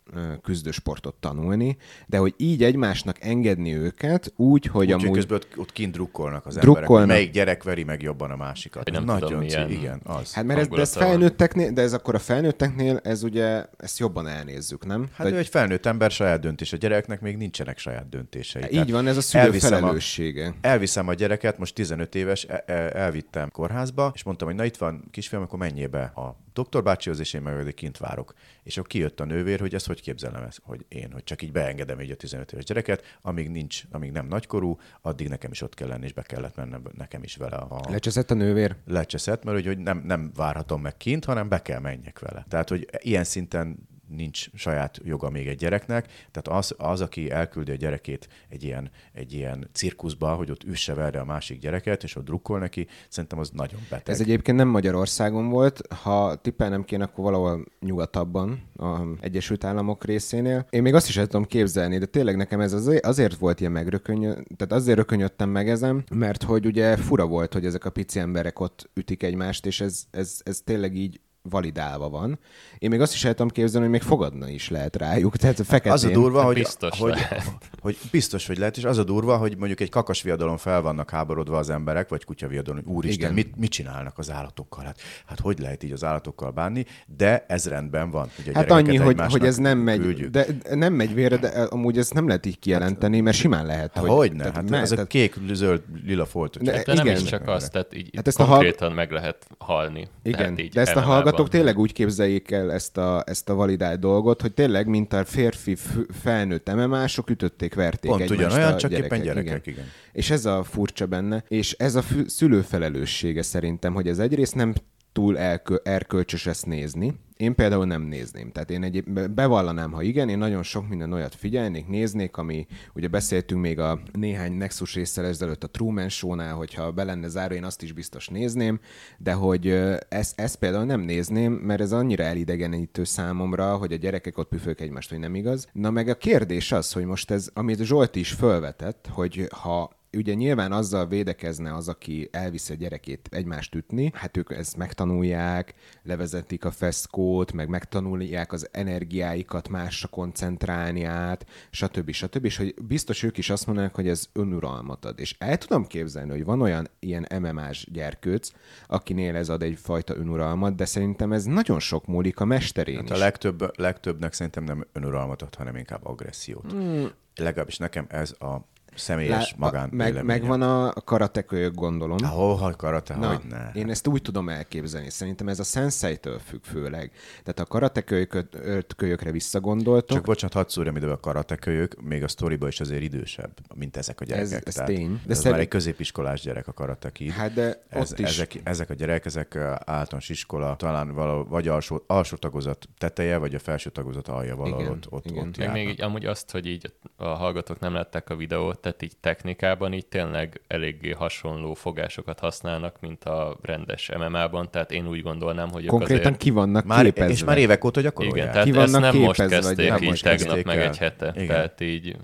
[0.43, 5.15] küzdősportot tanulni, de hogy így egymásnak engedni őket úgy, hogy úgy, amúgy...
[5.15, 6.83] közben ott, ott kint drukkolnak az drukkolnak.
[6.83, 8.91] emberek, hogy melyik gyerek veri meg jobban a másikat.
[8.91, 10.33] Nem Nagyon tudom, milyen igen, az.
[10.33, 14.27] Hát mert ez, de ez felnőtteknél, de ez akkor a felnőtteknél, ez ugye, ezt jobban
[14.27, 15.07] elnézzük, nem?
[15.13, 18.61] Hát de, ő egy felnőtt ember saját döntés, a gyereknek még nincsenek saját döntései.
[18.61, 20.34] Hát így van, ez a szülő felelőssége.
[20.37, 24.65] A, elviszem a gyereket, most 15 éves, el, e- elvittem kórházba, és mondtam, hogy na
[24.65, 28.33] itt van kisfiam, akkor menjél be a doktor bácsihoz, és én meg kint várok.
[28.63, 31.51] És akkor kijött a nővér, hogy ezt hogy képzelem ezt, hogy én, hogy csak így
[31.51, 35.73] beengedem így a 15 éves gyereket, amíg nincs, amíg nem nagykorú, addig nekem is ott
[35.73, 37.55] kell lenni, és be kellett mennem nekem is vele.
[37.55, 37.81] A...
[37.89, 38.75] Lecseszett a nővér?
[38.85, 42.45] Lecseszett, mert hogy, hogy nem, nem várhatom meg kint, hanem be kell menjek vele.
[42.49, 47.71] Tehát, hogy ilyen szinten nincs saját joga még egy gyereknek, tehát az, az aki elküldi
[47.71, 52.15] a gyerekét egy ilyen, egy ilyen cirkuszba, hogy ott üsse vele a másik gyereket, és
[52.15, 54.13] ott drukkol neki, szerintem az nagyon beteg.
[54.13, 60.65] Ez egyébként nem Magyarországon volt, ha tippelnem kéne, akkor valahol nyugatabban, a Egyesült Államok részénél.
[60.69, 64.21] Én még azt is el tudom képzelni, de tényleg nekem ez azért, volt ilyen megrököny,
[64.21, 68.59] tehát azért rökönyödtem meg ezen, mert hogy ugye fura volt, hogy ezek a pici emberek
[68.59, 72.39] ott ütik egymást, és ez, ez, ez tényleg így validálva van.
[72.77, 75.37] Én még azt is tudom képzelni, hogy még fogadna is lehet rájuk.
[75.37, 75.91] Tehát feketén...
[75.91, 77.51] Az a durva, hogy, biztos hogy, lehet.
[77.81, 81.57] hogy, biztos, hogy lehet, és az a durva, hogy mondjuk egy kakasviadalon fel vannak háborodva
[81.57, 84.83] az emberek, vagy kutyaviadalon, hogy úristen, mit, mit, csinálnak az állatokkal?
[84.83, 86.85] Hát, hát hogy lehet így az állatokkal bánni?
[87.17, 88.29] De ez rendben van.
[88.35, 90.29] Hogy a hát annyi, hogy, hogy ez nem megy, küldjük.
[90.29, 93.93] de nem megy vére, de amúgy ez nem lehet így kijelenteni, mert simán lehet.
[93.93, 96.63] Hát, hogy, ne, hát ez tehát, a kék, zöld, lila folt.
[96.63, 98.95] De, de nem is csak azt, tehát így hát ezt konkrétan a hal...
[98.95, 100.07] meg lehet halni.
[100.23, 101.01] Igen, de ezt a
[101.35, 105.25] hallgatók tényleg úgy képzeljék el ezt a, ezt a validált dolgot, hogy tényleg, mint a
[105.25, 105.75] férfi
[106.21, 109.77] felnőtt MMA-sok ütötték, verték Pont ugyanolyan, csak gyerekek, éppen gyerekek, igen.
[109.77, 109.91] igen.
[110.11, 114.73] És ez a furcsa benne, és ez a szülő felelőssége szerintem, hogy ez egyrészt nem
[115.15, 117.13] túl elkö- erkölcsös ezt nézni.
[117.37, 118.51] Én például nem nézném.
[118.51, 123.07] Tehát én egy, bevallanám, ha igen, én nagyon sok minden olyat figyelnék, néznék, ami ugye
[123.07, 127.63] beszéltünk még a néhány Nexus résszel ezelőtt a Truman Show-nál, hogyha be lenne záró, én
[127.63, 128.79] azt is biztos nézném,
[129.17, 129.67] de hogy
[130.09, 134.81] ezt, ezt például nem nézném, mert ez annyira elidegenítő számomra, hogy a gyerekek ott püfők
[134.81, 135.67] egymást, hogy nem igaz.
[135.73, 140.33] Na meg a kérdés az, hogy most ez, amit Zsolt is felvetett, hogy ha ugye
[140.33, 145.73] nyilván azzal védekezne az, aki elviszi a gyerekét egymást ütni, hát ők ezt megtanulják,
[146.03, 152.11] levezetik a feszkót, meg megtanulják az energiáikat másra koncentrálni át, stb.
[152.11, 152.45] stb.
[152.45, 155.19] És hogy biztos ők is azt mondanak, hogy ez önuralmat ad.
[155.19, 158.51] És el tudom képzelni, hogy van olyan ilyen MMA-s gyerkőc,
[158.87, 163.11] akinél ez ad egyfajta önuralmat, de szerintem ez nagyon sok múlik a mesterén hát is.
[163.11, 166.73] a legtöbb, legtöbbnek szerintem nem önuralmat ad, hanem inkább agressziót.
[166.73, 167.05] Mm.
[167.35, 170.37] Legalábbis nekem ez a Személyes magán meg, véleménye.
[170.39, 172.17] megvan a karatekölyök, gondolom.
[172.23, 173.71] Ahol, ha karate, Na, hogy ne.
[173.73, 175.09] én ezt úgy tudom elképzelni.
[175.09, 177.11] Szerintem ez a sensei-től függ főleg.
[177.43, 180.17] Tehát a karatekölyökre visszagondoltok.
[180.17, 184.21] Csak bocsánat, hadd szúrjam ide a karatekölyök, még a sztoriba is azért idősebb, mint ezek
[184.21, 184.67] a gyerekek.
[184.67, 185.11] ez Tehát tény.
[185.25, 187.29] De ez szerint- már egy középiskolás gyerek a karateki.
[187.31, 191.67] Hát de ez, ott is- ezek, ezek a gyerekek, ezek általános iskola, talán valahol, vagy
[191.67, 195.37] alsó, alsó tagozat teteje, vagy a felső tagozat alja valahol Igen, ott, ott, igen.
[195.37, 195.75] ott Meg járnak.
[195.75, 199.93] még így, amúgy azt, hogy így a hallgatók nem látták a videót, tehát így technikában
[199.93, 205.85] így tényleg eléggé hasonló fogásokat használnak, mint a rendes MMA-ban, tehát én úgy gondolnám, hogy
[205.85, 206.37] Konkrétan azért...
[206.37, 207.31] ki vannak Már, képezve.
[207.31, 208.37] és már évek óta gyakorolják.
[208.37, 210.83] Igen, tehát Ki ezt nem most képezve, vagy kezdték nem így most tegnap, meg el.
[210.83, 211.31] egy hete.
[211.35, 211.47] Igen.
[211.47, 212.15] Tehát így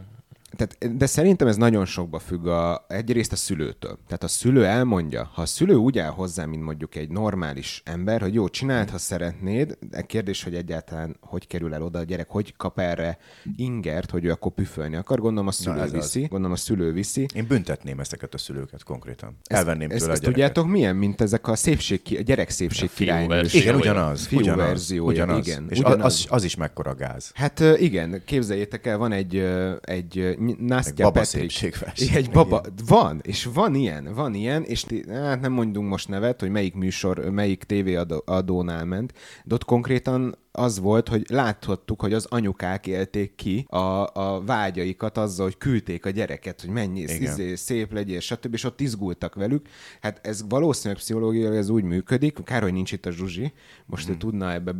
[0.56, 4.00] Tehát, de szerintem ez nagyon sokba függ a, egyrészt a szülőtől.
[4.08, 8.22] Tehát a szülő elmondja, ha a szülő úgy áll hozzá, mint mondjuk egy normális ember,
[8.22, 12.30] hogy jó, csináld, ha szeretnéd, de kérdés, hogy egyáltalán hogy kerül el oda a gyerek,
[12.30, 13.18] hogy kap erre
[13.56, 15.92] ingert, hogy ő akkor püfölni akar, gondolom a szülő az.
[15.92, 17.26] viszi, gondolom a szülő viszi.
[17.34, 19.38] Én büntetném ezeket a szülőket konkrétan.
[19.44, 20.54] Elvenném ezt, tőle ezt a gyereket.
[20.54, 23.62] tudjátok milyen, mint ezek a szépség, a gyerek szépség A verzió.
[23.62, 24.26] Igen, ugyanaz.
[24.26, 25.48] Fiú ugyanaz, verziója, ugyanaz.
[25.48, 26.06] igen, És ugyanaz.
[26.06, 27.32] Az, az, is mekkora gáz.
[27.34, 29.36] Hát igen, képzeljétek el, van egy,
[29.82, 32.16] egy Nastya baba szépségverseny.
[32.16, 36.50] Egy baba, van, és van ilyen, van ilyen, és hát nem mondunk most nevet, hogy
[36.50, 42.88] melyik műsor, melyik tévéadónál ment, de ott konkrétan az volt, hogy láthattuk, hogy az anyukák
[42.88, 48.20] élték ki a, a vágyaikat azzal, hogy küldték a gyereket, hogy mennyi izé, szép legyél,
[48.20, 48.54] stb.
[48.54, 49.68] És ott izgultak velük.
[50.02, 53.54] Hát ez valószínűleg pszichológiailag ez úgy működik, kár, hogy nincs itt a Zsuzsi,
[53.86, 54.14] most Hmm.
[54.14, 54.74] ő tudna ebbe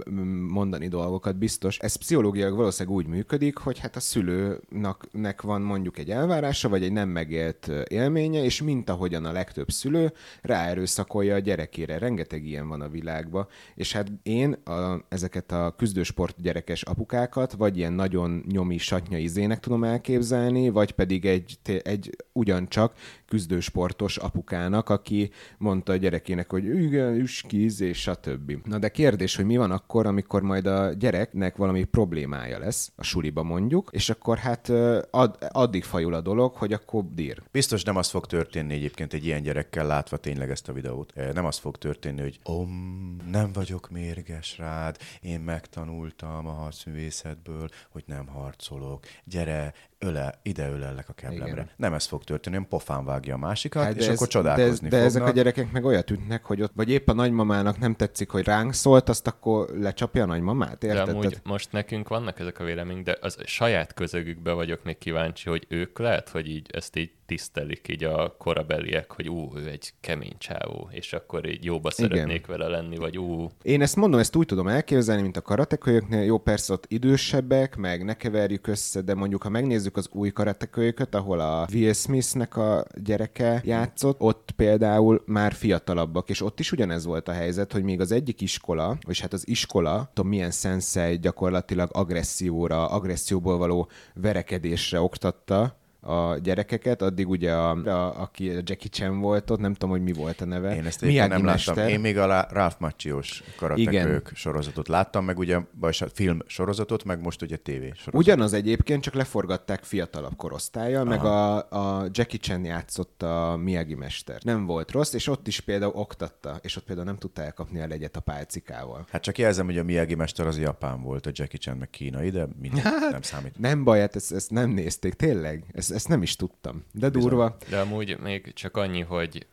[0.48, 1.78] mondani dolgokat biztos.
[1.78, 6.84] Ez pszichológiailag valószínűleg úgy működik, hogy hát a szülőnek nek van mondjuk egy elvárása, vagy
[6.84, 11.98] egy nem megélt élménye, és mint ahogyan a legtöbb szülő ráerőszakolja a gyerekére.
[11.98, 13.48] Rengeteg ilyen van a világban.
[13.76, 19.60] És hát én a, ezeket a küzdősport gyerekes apukákat, vagy ilyen nagyon nyomi satnyai zének
[19.60, 22.94] tudom elképzelni, vagy pedig egy, egy ugyancsak
[23.32, 28.52] küzdősportos apukának, aki mondta a gyerekének, hogy igen, üskiz, és stb.
[28.66, 33.04] Na de kérdés, hogy mi van akkor, amikor majd a gyereknek valami problémája lesz, a
[33.04, 34.70] suliba mondjuk, és akkor hát
[35.12, 37.42] ad, addig fajul a dolog, hogy akkor dír.
[37.52, 41.14] Biztos nem az fog történni egyébként egy ilyen gyerekkel látva tényleg ezt a videót.
[41.34, 48.04] Nem az fog történni, hogy om, nem vagyok mérges rád, én megtanultam a harcművészetből, hogy
[48.06, 51.52] nem harcolok, gyere, öle, ide ölellek a keblemre.
[51.52, 51.70] Igen.
[51.76, 54.98] Nem ez fog történni, hanem pofán vágja a másikat, hát és ez- akkor csodálkozni de,
[54.98, 58.30] de ezek a gyerekek meg olyat ütnek, hogy ott, vagy épp a nagymamának nem tetszik,
[58.30, 61.10] hogy ránk szólt, azt akkor lecsapja a nagymamát, De érted?
[61.10, 65.50] amúgy Tehát- most nekünk vannak ezek a vélemények, de az saját közögükbe vagyok még kíváncsi,
[65.50, 69.94] hogy ők lehet, hogy így ezt így tisztelik így a korabeliek, hogy ú, ő egy
[70.00, 72.10] kemény csávó, és akkor így jóba Igen.
[72.10, 76.24] szeretnék vele lenni, vagy ú, Én ezt mondom, ezt úgy tudom elképzelni, mint a karatekölyöknél.
[76.24, 81.16] Jó, persze ott idősebbek, meg ne keverjük össze, de mondjuk, ha megnézzük az új karatekölyököt,
[81.16, 87.06] ahol a Will Smithnek a gyereke játszott, ott például már fiatalabbak, és ott is ugyanez
[87.06, 91.20] volt a helyzet, hogy még az egyik iskola, és hát az iskola, tudom milyen szenszei
[91.20, 98.90] gyakorlatilag agresszióra, agresszióból való verekedésre oktatta a gyerekeket, addig ugye a, a, aki a Jackie
[98.90, 100.76] Chan volt ott, nem tudom, hogy mi volt a neve.
[100.76, 101.76] Én ezt éppen nem mester.
[101.76, 101.92] láttam.
[101.92, 107.22] Én még a Ralph Macchios karatekők sorozatot láttam, meg ugye, vagy a film sorozatot, meg
[107.22, 108.14] most ugye tévé sorozatot.
[108.14, 114.40] Ugyanaz egyébként, csak leforgatták fiatalabb korosztálya, meg a, a Jackie Chan játszott a Miyagi mester.
[114.44, 117.88] Nem volt rossz, és ott is például oktatta, és ott például nem tudta elkapni a
[117.88, 119.06] legyet a pálcikával.
[119.10, 122.30] Hát csak jelzem, hogy a Miyagi mester az japán volt, a Jackie Chan meg kínai,
[122.30, 123.60] de mindegy, nem számít.
[123.60, 125.66] Nem baj, hát ezt, ezt nem nézték, tényleg.
[125.92, 126.86] Ezt, ezt nem is tudtam.
[126.92, 127.58] De durva.
[127.70, 129.46] De amúgy még csak annyi, hogy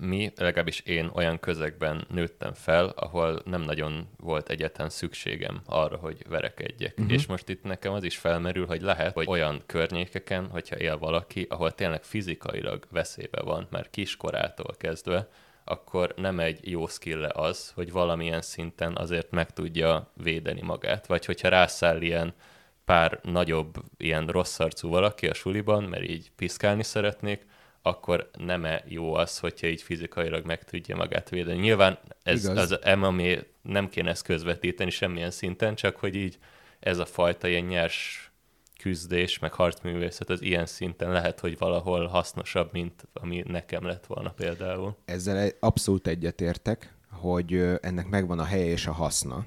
[0.00, 6.24] mi, legalábbis én olyan közegben nőttem fel, ahol nem nagyon volt egyetlen szükségem arra, hogy
[6.28, 6.94] verekedjek.
[6.98, 7.12] Uh-huh.
[7.12, 11.46] És most itt nekem az is felmerül, hogy lehet, hogy olyan környékeken, hogyha él valaki,
[11.50, 15.28] ahol tényleg fizikailag veszélybe van, már kiskorától kezdve,
[15.64, 21.06] akkor nem egy jó skill az, hogy valamilyen szinten azért meg tudja védeni magát.
[21.06, 22.34] Vagy hogyha rászáll ilyen
[22.84, 27.46] pár nagyobb, ilyen rossz arcú valaki a suliban, mert így piszkálni szeretnék,
[27.82, 31.60] akkor nem-e jó az, hogyha így fizikailag meg tudja magát védeni.
[31.60, 32.70] Nyilván ez Igaz.
[32.70, 33.22] az MMA
[33.62, 36.38] nem kéne ezt közvetíteni semmilyen szinten, csak hogy így
[36.80, 38.30] ez a fajta ilyen nyers
[38.78, 44.30] küzdés, meg harcművészet az ilyen szinten lehet, hogy valahol hasznosabb, mint ami nekem lett volna
[44.30, 44.96] például.
[45.04, 49.46] Ezzel abszolút egyetértek, hogy ennek megvan a helye és a haszna.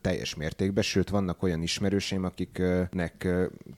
[0.00, 3.28] Teljes mértékben, sőt vannak olyan ismerőseim, akiknek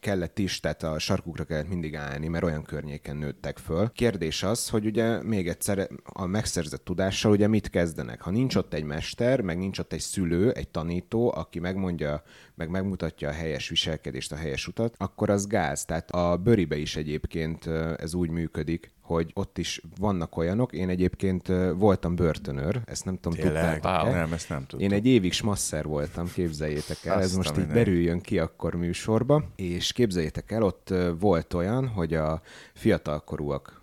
[0.00, 3.90] kellett is, tehát a sarkukra kellett mindig állni, mert olyan környéken nőttek föl.
[3.92, 8.20] Kérdés az, hogy ugye még egyszer a megszerzett tudással ugye mit kezdenek?
[8.20, 12.22] Ha nincs ott egy mester, meg nincs ott egy szülő, egy tanító, aki megmondja,
[12.56, 15.84] meg megmutatja a helyes viselkedést, a helyes utat, akkor az gáz.
[15.84, 17.66] Tehát a bőribe is egyébként
[17.96, 20.72] ez úgy működik, hogy ott is vannak olyanok.
[20.72, 23.84] Én egyébként voltam börtönőr, ezt nem tudom, Tényleg?
[23.84, 24.10] Wow.
[24.10, 24.84] Nem, ezt nem tudom.
[24.84, 27.16] Én egy évig smasszer voltam, képzeljétek el.
[27.16, 29.44] Azt Ez most így berüljön ki akkor műsorba.
[29.56, 32.40] És képzeljétek el, ott volt olyan, hogy a
[32.74, 33.75] fiatalkorúak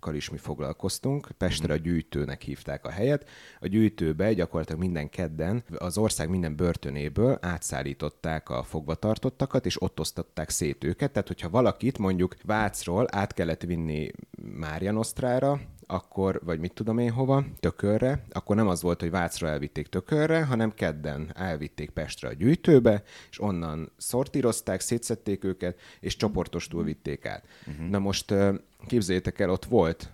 [0.00, 1.28] kal is mi foglalkoztunk.
[1.38, 1.84] Pestre a mhm.
[1.84, 3.28] gyűjtőnek hívták a helyet.
[3.60, 10.50] A gyűjtőbe gyakorlatilag minden kedden az ország minden börtönéből átszállították a fogvatartottakat, és ott osztották
[10.50, 11.12] szét őket.
[11.12, 14.10] Tehát, hogyha valakit mondjuk Vácról át kellett vinni
[14.42, 19.86] Márianosztrára, akkor, vagy mit tudom én hova, tökörre, akkor nem az volt, hogy Vácra elvitték
[19.86, 27.26] tökörre, hanem kedden elvitték Pestre a gyűjtőbe, és onnan szortírozták, szétszették őket, és csoportostul vitték
[27.26, 27.44] át.
[27.66, 27.88] Uh-huh.
[27.88, 28.34] Na most
[28.86, 30.10] képzeljétek el, ott volt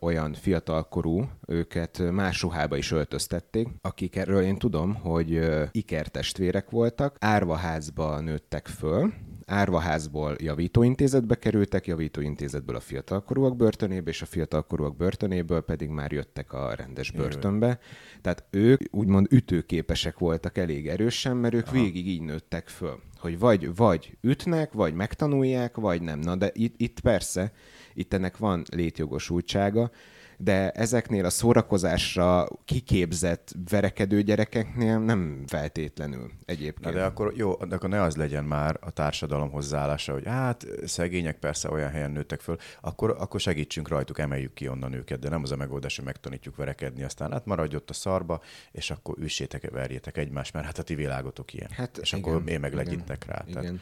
[0.00, 8.20] olyan fiatalkorú, őket más ruhába is öltöztették, akik erről én tudom, hogy ikertestvérek voltak, árvaházba
[8.20, 9.12] nőttek föl,
[9.46, 16.74] árvaházból javítóintézetbe kerültek, javítóintézetből a fiatalkorúak börtönébe, és a fiatalkorúak börtönéből pedig már jöttek a
[16.74, 17.78] rendes börtönbe.
[18.20, 21.74] Tehát ők úgymond ütőképesek voltak elég erősen, mert ők Aha.
[21.74, 26.18] végig így nőttek föl, hogy vagy, vagy ütnek, vagy megtanulják, vagy nem.
[26.18, 27.52] Na de itt, itt persze,
[27.94, 29.90] itt ennek van létjogosultsága,
[30.36, 36.84] de ezeknél a szórakozásra kiképzett verekedő gyerekeknél nem feltétlenül egyébként.
[36.84, 40.66] Na de akkor jó, de akkor ne az legyen már a társadalom hozzáállása, hogy hát
[40.84, 45.28] szegények persze olyan helyen nőttek föl, akkor, akkor segítsünk rajtuk, emeljük ki onnan őket, de
[45.28, 48.40] nem az a megoldás, hogy megtanítjuk verekedni, aztán hát maradj ott a szarba,
[48.72, 51.70] és akkor üssétek, verjétek egymást, mert hát a ti világotok ilyen.
[51.70, 53.44] Hát, és igen, akkor én meg legyintek rá.
[53.46, 53.62] Igen.
[53.62, 53.80] Tehát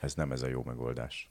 [0.00, 1.28] ez nem ez a jó megoldás.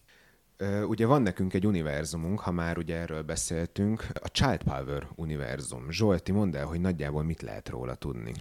[0.88, 5.92] Ugye van nekünk egy univerzumunk, ha már ugye erről beszéltünk, a Child Power univerzum.
[5.92, 8.34] Zsolti, mondd el, hogy nagyjából mit lehet róla tudni.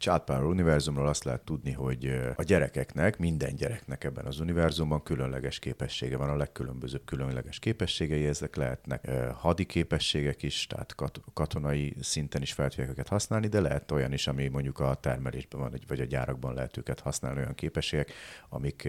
[0.00, 5.58] Child Power univerzumról azt lehet tudni, hogy a gyerekeknek, minden gyereknek ebben az univerzumban különleges
[5.58, 10.94] képessége van, a legkülönbözőbb különleges képességei, ezek lehetnek hadi képességek is, tehát
[11.34, 15.60] katonai szinten is fel tudják őket használni, de lehet olyan is, ami mondjuk a termelésben
[15.60, 18.12] van, vagy a gyárakban lehet őket használni, olyan képességek,
[18.48, 18.88] amik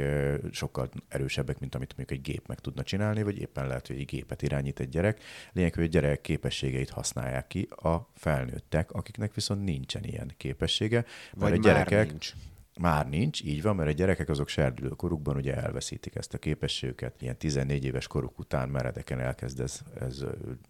[0.52, 4.06] sokkal erősebbek, mint amit mondjuk egy gép meg tudna csinálni, vagy éppen lehet, hogy egy
[4.06, 5.22] gépet irányít egy gyerek.
[5.52, 11.01] Lényeg, hogy a gyerek képességeit használják ki a felnőttek, akiknek viszont nincsen ilyen képessége,
[11.34, 12.34] vagy a gyerekek, nincs.
[12.80, 17.22] Már nincs, így van, mert a gyerekek azok serdülőkorukban ugye elveszítik ezt a képességüket.
[17.22, 20.24] Ilyen 14 éves koruk után meredeken elkezd ez, ez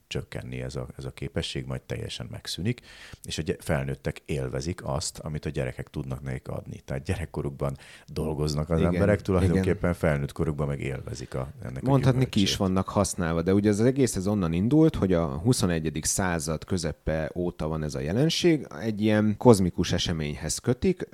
[0.08, 2.82] csökkenni ez a, ez a képesség, majd teljesen megszűnik,
[3.24, 6.82] és a felnőttek élvezik azt, amit a gyerekek tudnak nekik adni.
[6.86, 9.94] Tehát gyerekkorukban dolgoznak az igen, emberek, tulajdonképpen igen.
[9.94, 13.82] felnőtt korukban meg élvezik a, ennek Mondhatni a ki is vannak használva, de ugye az
[13.82, 16.00] egész ez onnan indult, hogy a 21.
[16.02, 21.08] század közepe óta van ez a jelenség, egy ilyen kozmikus eseményhez kötik,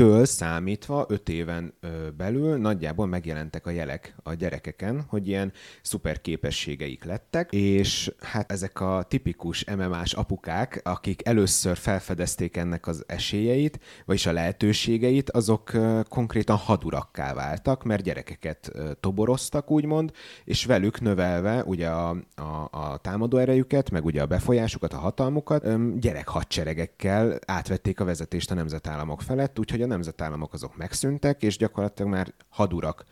[0.00, 1.74] amitől számítva 5 éven
[2.16, 8.80] belül nagyjából megjelentek a jelek a gyerekeken, hogy ilyen szuper képességeik lettek, és hát ezek
[8.80, 15.72] a tipikus MMA-s apukák, akik először felfedezték ennek az esélyeit, vagyis a lehetőségeit, azok
[16.08, 20.12] konkrétan hadurakká váltak, mert gyerekeket toboroztak, úgymond,
[20.44, 25.98] és velük növelve ugye a, a, a támadó erejüket, meg ugye a befolyásukat, a hatalmukat,
[26.00, 32.10] gyerek hadseregekkel átvették a vezetést a nemzetállamok felett, úgyhogy a nemzetállamok azok megszűntek, és gyakorlatilag
[32.10, 33.04] már hadurak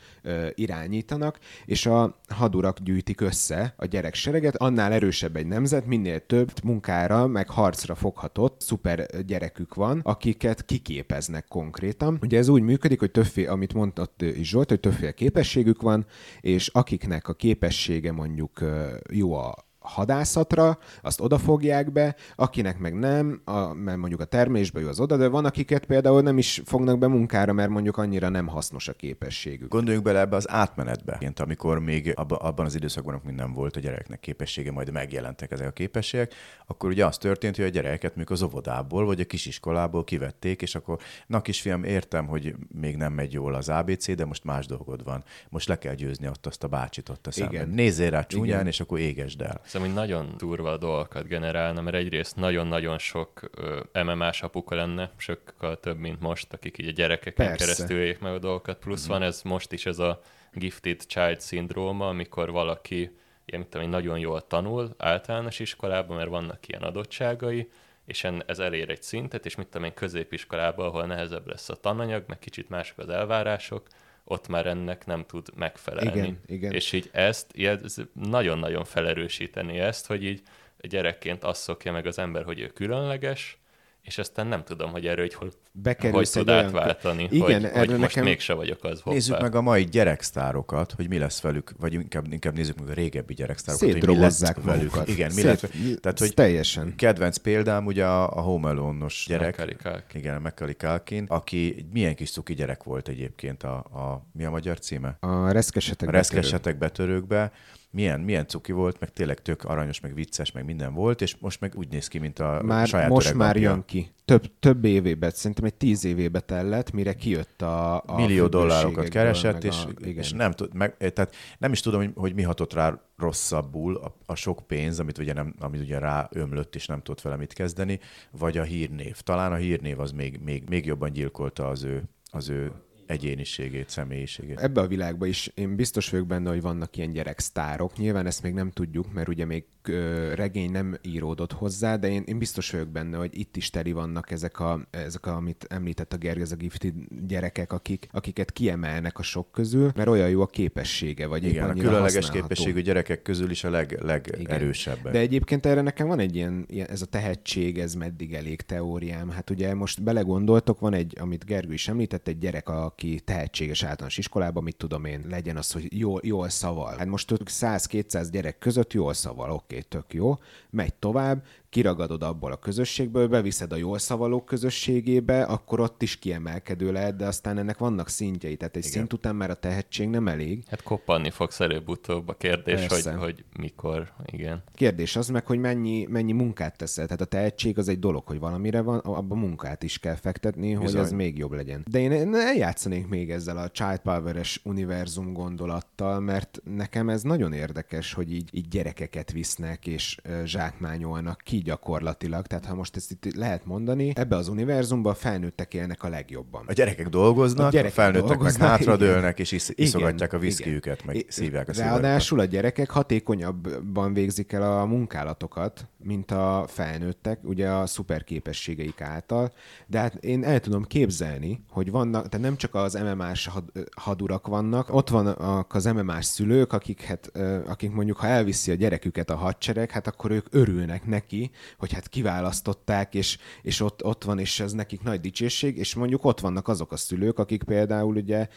[0.54, 6.26] irányítanak, és a hadurak gyűjtik össze a gyerek sereget, annál annál erősebb egy nemzet, minél
[6.26, 12.18] több munkára, meg harcra foghatott szuper gyerekük van, akiket kiképeznek konkrétan.
[12.22, 16.06] Ugye ez úgy működik, hogy többféle, amit mondott is Zsolt, hogy többféle képességük van,
[16.40, 18.64] és akiknek a képessége mondjuk
[19.10, 19.54] jó a
[19.88, 25.16] hadászatra, azt odafogják be, akinek meg nem, a, mert mondjuk a termésbe jó az oda,
[25.16, 28.92] de van akiket például nem is fognak be munkára, mert mondjuk annyira nem hasznos a
[28.92, 29.68] képességük.
[29.68, 33.76] Gondoljunk bele ebbe az átmenetbe, Mint amikor még abba, abban az időszakban, amikor nem volt
[33.76, 36.34] a gyereknek képessége, majd megjelentek ezek a képességek,
[36.66, 40.74] akkor ugye az történt, hogy a gyereket mondjuk az óvodából vagy a kisiskolából kivették, és
[40.74, 45.04] akkor, na kisfiam, értem, hogy még nem megy jól az ABC, de most más dolgod
[45.04, 45.24] van.
[45.48, 47.68] Most le kell győzni ott azt a bácsit ott a szemben.
[47.68, 49.60] Nézzél rá csúnyán, és akkor égesd el.
[49.74, 53.50] Szerintem, hogy nagyon durva dolgokat generálna, mert egyrészt nagyon-nagyon sok
[53.92, 57.64] MMA-s apuka lenne, sokkal több, mint most, akik így a gyerekeken Persze.
[57.64, 58.78] keresztül éljék meg a dolgokat.
[58.78, 59.12] Plusz mm-hmm.
[59.12, 60.20] van ez most is ez a
[60.52, 66.82] gifted child szindróma, amikor valaki ilyen, tudom, nagyon jól tanul általános iskolában, mert vannak ilyen
[66.82, 67.70] adottságai,
[68.06, 72.24] és ez elér egy szintet, és mit tudom én, középiskolában, ahol nehezebb lesz a tananyag,
[72.26, 73.86] meg kicsit mások az elvárások,
[74.24, 76.18] ott már ennek nem tud megfelelni.
[76.18, 76.72] Igen, igen.
[76.72, 80.42] És így ezt, ez nagyon-nagyon felerősíteni ezt, hogy így
[80.80, 83.58] gyerekként azt szokja meg az ember, hogy ő különleges,
[84.04, 87.52] és aztán nem tudom, hogy erről hogy hol, hogy Bekerülsz tud olyan- átváltani, Igen, hogy,
[87.64, 89.00] erről hogy most nekem- mégse vagyok az.
[89.00, 89.10] hoppá.
[89.16, 92.92] Nézzük meg a mai gyereksztárokat, hogy mi lesz velük, vagy inkább, inkább nézzük meg a
[92.92, 94.82] régebbi gyereksztárokat, hogy mi lesz Szétdrogozzák velük.
[94.90, 95.08] magukat.
[95.08, 96.94] Igen, mi Szét- lesz, tehát, hogy teljesen.
[96.96, 99.56] kedvenc példám ugye a, a Home Alone-os gyerek.
[99.58, 100.00] Macaulay.
[100.12, 104.50] Igen, Macaulay Culkin, aki egy milyen kis cuki gyerek volt egyébként a, a mi a
[104.50, 105.16] magyar címe?
[105.20, 107.52] A reszkesetek A reszkesetek betörőkbe.
[107.94, 111.60] Milyen, milyen cuki volt, meg tényleg tök aranyos, meg vicces, meg minden volt, és most
[111.60, 114.10] meg úgy néz ki, mint a már saját most öreg már jön ki.
[114.24, 119.64] Több, több évébe, szerintem egy tíz évébe tellett, mire kijött a, a millió dollárokat keresett,
[119.64, 120.22] és, a, igen.
[120.22, 123.96] és nem, tud, meg, eh, tehát nem is tudom, hogy, hogy mi hatott rá rosszabbul
[123.96, 127.36] a, a sok pénz, amit ugye, nem, amit ugye rá ömlött, és nem tudott vele
[127.36, 129.20] mit kezdeni, vagy a hírnév.
[129.20, 132.72] Talán a hírnév az még, még, még jobban gyilkolta az ő, az ő
[133.06, 134.60] egyéniségét, személyiségét.
[134.60, 137.96] Ebbe a világba is én biztos vagyok benne, hogy vannak ilyen gyereksztárok.
[137.96, 142.22] Nyilván ezt még nem tudjuk, mert ugye még ö, regény nem íródott hozzá, de én,
[142.26, 146.12] én biztos vagyok benne, hogy itt is teli vannak ezek, a, ezek a, amit említett
[146.12, 146.94] a Gergő, ez a gifted
[147.26, 151.72] gyerekek, akik, akiket kiemelnek a sok közül, mert olyan jó a képessége, vagy Igen, a
[151.72, 154.06] különleges képességű gyerekek közül is a leg, Igen.
[154.06, 155.12] legerősebbek.
[155.12, 159.30] De egyébként erre nekem van egy ilyen, ilyen, ez a tehetség, ez meddig elég teóriám.
[159.30, 164.18] Hát ugye most belegondoltok, van egy, amit Gergő is említett, egy gyerek, aki tehetséges általános
[164.18, 166.96] iskolában, mit tudom én, legyen az, hogy jól, jól szaval.
[166.96, 170.38] Hát most 100-200 gyerek között jól szaval, oké, tök jó.
[170.70, 171.44] Megy tovább,
[171.74, 177.26] kiragadod abból a közösségből, beviszed a jól szavalók közösségébe, akkor ott is kiemelkedő lehet, de
[177.26, 180.62] aztán ennek vannak szintjei, tehát egy szint után már a tehetség nem elég.
[180.66, 183.12] Hát koppanni fogsz előbb-utóbb a kérdés, hogy, Persze.
[183.12, 184.62] hogy mikor, igen.
[184.74, 187.04] Kérdés az meg, hogy mennyi, mennyi munkát teszel.
[187.04, 190.84] Tehát a tehetség az egy dolog, hogy valamire van, abban munkát is kell fektetni, hogy
[190.84, 191.00] Bizony.
[191.00, 191.84] az még jobb legyen.
[191.90, 198.12] De én eljátszanék még ezzel a Child Power-es univerzum gondolattal, mert nekem ez nagyon érdekes,
[198.12, 202.46] hogy így, így gyerekeket visznek és zsákmányolnak ki gyakorlatilag.
[202.46, 206.64] Tehát ha most ezt itt lehet mondani, ebbe az univerzumban a felnőttek élnek a legjobban.
[206.66, 209.46] A gyerekek dolgoznak, A a, gyerekek felnőttek dolgoznak, meg hátradőlnek, igen.
[209.52, 210.48] és Igen, iszogatják a igen.
[210.48, 211.72] viszkijüket, meg I- szívják a.
[211.76, 219.52] Ráadásul a gyerekek hatékonyabban végzik el a munkálatokat, mint a felnőttek, ugye a szuperképességeik által.
[219.86, 223.64] De hát én el tudom képzelni, hogy vannak, tehát nem csak az MMA-s had,
[223.96, 227.30] hadurak vannak, ott vannak az MMA-s szülők, akik, hát,
[227.66, 232.08] akik mondjuk, ha elviszi a gyereküket a hadsereg, hát akkor ők örülnek neki, hogy hát
[232.08, 236.68] kiválasztották, és, és ott, ott van, és ez nekik nagy dicsőség, és mondjuk ott vannak
[236.68, 238.48] azok a szülők, akik például ugye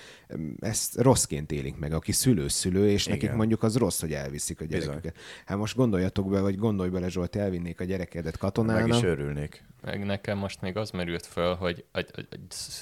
[0.60, 3.36] ezt rosszként élik meg, aki szülő-szülő, és nekik Igen.
[3.36, 4.82] mondjuk az rossz, hogy elviszik a Bizony.
[4.82, 5.16] gyereküket.
[5.46, 9.04] Hát most gondoljatok be, vagy gondolj bele, Zsolt, elvinnék a gyerekedet Meg is katonának.
[9.04, 9.64] örülnék.
[9.82, 12.24] Meg nekem most még az merült föl, hogy a, a,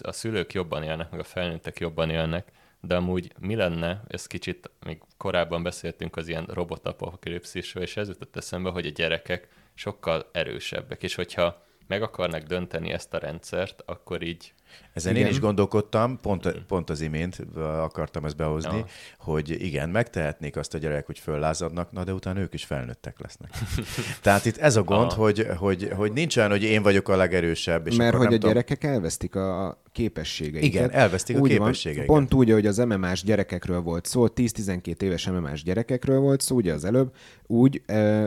[0.02, 2.52] a szülők jobban élnek, meg a felnőttek jobban élnek,
[2.82, 8.36] de amúgy mi lenne, ez kicsit, még korábban beszéltünk az ilyen robotapokalipszisről, és ez jutott
[8.36, 14.22] eszembe, hogy a gyerekek sokkal erősebbek, és hogyha meg akarnak dönteni ezt a rendszert, akkor
[14.22, 14.54] így
[14.94, 15.26] Ezen Igen.
[15.26, 18.86] én is gondolkodtam, pont, pont az imént akartam ezt behozni, Ja.
[19.18, 23.52] hogy igen, megtehetnék azt a gyerek, hogy föllázadnak, na de utána ők is felnőttek lesznek.
[24.22, 25.22] Tehát itt ez a gond, Aha.
[25.22, 28.38] hogy, hogy, hogy nincs olyan, hogy én vagyok a legerősebb, és mert akkor hogy a
[28.38, 30.70] tudom, gyerekek elvesztik a képességeiket.
[30.70, 32.06] Igen, elvesztik a Úgy van, képességeiket.
[32.06, 36.74] Pont úgy, hogy az MMA-s gyerekekről volt szó, 10-12 éves MMA-s gyerekekről volt szó, ugye
[36.74, 37.16] az előbb,
[37.48, 37.82] úgy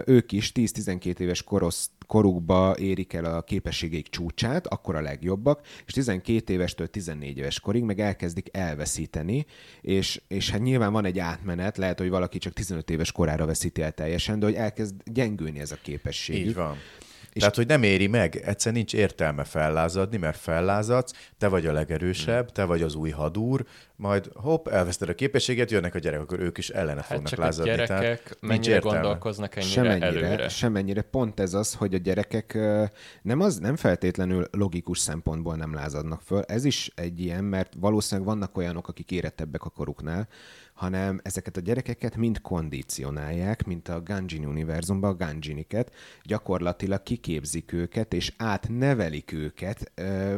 [0.04, 5.92] ők is 10-12 éves korosz, korukba érik el a képességeik csúcsát, akkor a legjobbak, és
[5.92, 9.46] 12 évestől 14 éves korig meg elkezdik elveszíteni,
[9.80, 13.82] és, és hát nyilván van egy átmenet, lehet, hogy valaki csak 15 éves korára veszíti
[13.82, 16.46] el teljesen, de hogy elkezd gyengülni ez a képesség.
[16.46, 16.76] Így van.
[17.38, 21.72] És Tehát, hogy nem éri meg, egyszer nincs értelme fellázadni, mert fellázadsz, te vagy a
[21.72, 23.64] legerősebb, te vagy az új hadúr,
[23.98, 27.38] majd hopp, elveszted a képességet, jönnek a gyerekek, akkor ők is ellene hát fognak csak
[27.38, 27.70] lázadni.
[27.70, 29.00] a tehát gyerekek nincs mennyire értelme.
[29.00, 30.48] gondolkoznak ennyire Semennyire, előre.
[30.48, 31.02] semennyire.
[31.02, 32.58] Pont ez az, hogy a gyerekek
[33.22, 36.42] nem, az, nem feltétlenül logikus szempontból nem lázadnak föl.
[36.42, 40.28] Ez is egy ilyen, mert valószínűleg vannak olyanok, akik érettebbek a koruknál,
[40.74, 45.92] hanem ezeket a gyerekeket mind kondicionálják, mint a Ganjin univerzumban a Ganjiniket,
[46.22, 49.92] gyakorlatilag kiképzik őket, és átnevelik őket.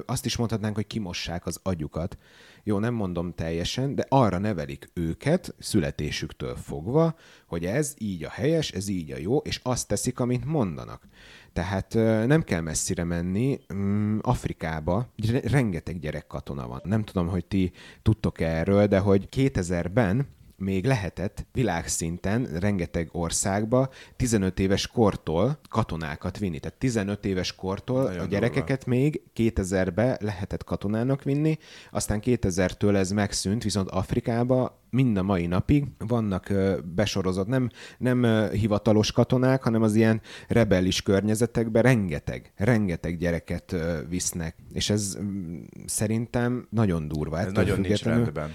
[0.07, 2.19] Azt is mondhatnánk, hogy kimossák az agyukat.
[2.63, 7.15] Jó, nem mondom teljesen, de arra nevelik őket születésüktől fogva,
[7.47, 11.09] hogy ez így a helyes, ez így a jó, és azt teszik, amit mondanak.
[11.53, 11.95] Tehát
[12.27, 13.61] nem kell messzire menni.
[13.75, 16.81] Mm, Afrikába re- rengeteg gyerek katona van.
[16.85, 20.27] Nem tudom, hogy ti tudtok erről, de hogy 2000-ben
[20.61, 26.59] még lehetett világszinten rengeteg országba 15 éves kortól katonákat vinni.
[26.59, 31.59] Tehát 15 éves kortól Nagyon a gyerekeket még 2000-be lehetett katonának vinni,
[31.91, 36.53] aztán 2000-től ez megszűnt, viszont Afrikába mind a mai napig vannak
[36.95, 43.77] besorozott, nem, nem hivatalos katonák, hanem az ilyen rebellis környezetekben rengeteg, rengeteg gyereket
[44.09, 44.57] visznek.
[44.73, 47.39] És ez mm, szerintem nagyon durva.
[47.39, 48.51] Ez nagyon nincs rendben.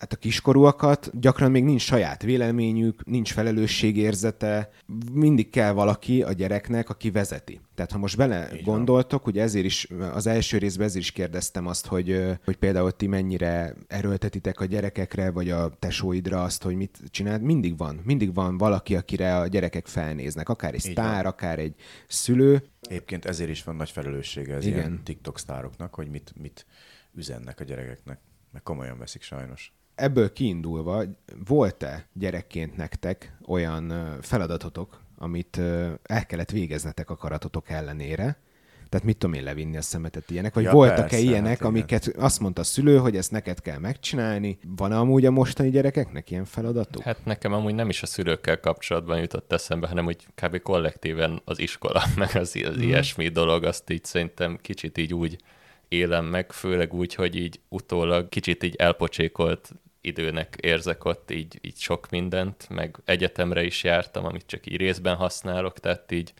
[0.00, 4.70] Hát a kiskorúakat gyakran még nincs saját véleményük, nincs felelősségérzete,
[5.12, 7.60] mindig kell valaki a gyereknek, aki vezeti.
[7.74, 11.66] Tehát ha most bele Így gondoltok, ugye ezért is, az első részben ezért is kérdeztem
[11.66, 16.98] azt, hogy, hogy például ti mennyire erőltetitek a gyerekekre, vagy a tesóidra azt, hogy mit
[17.10, 17.42] csinált.
[17.42, 21.74] Mindig van, mindig van valaki, akire a gyerekek felnéznek, akár egy Így sztár, akár egy
[22.08, 22.62] szülő.
[22.80, 24.78] Egyébként ezért is van nagy felelőssége az Igen.
[24.78, 26.66] ilyen TikTok sztároknak, hogy mit, mit
[27.14, 28.18] üzennek a gyerekeknek.
[28.52, 29.72] Meg komolyan veszik sajnos.
[30.00, 31.02] Ebből kiindulva,
[31.46, 35.58] volt-e gyerekként nektek olyan feladatotok, amit
[36.02, 38.38] el kellett végeznetek akaratotok ellenére?
[38.88, 40.54] Tehát mit tudom én levinni a szemetet ilyenek?
[40.54, 41.66] Vagy Ja, voltak-e persze, ilyenek, hát igen.
[41.66, 44.58] amiket azt mondta a szülő, hogy ezt neked kell megcsinálni?
[44.76, 47.02] Van amúgy a mostani gyerekeknek ilyen feladatuk?
[47.02, 50.60] Hát nekem amúgy nem is a szülőkkel kapcsolatban jutott eszembe, hanem úgy kb.
[50.62, 52.82] kollektíven az iskola, meg az, az Mhm.
[52.82, 55.36] ilyesmi dolog, azt így szerintem kicsit így úgy
[55.88, 59.70] élem meg, főleg úgy, hogy így utólag kicsit így elpocsékolt
[60.00, 65.16] időnek érzek ott így, így sok mindent, meg egyetemre is jártam, amit csak így részben
[65.16, 66.32] használok, tehát így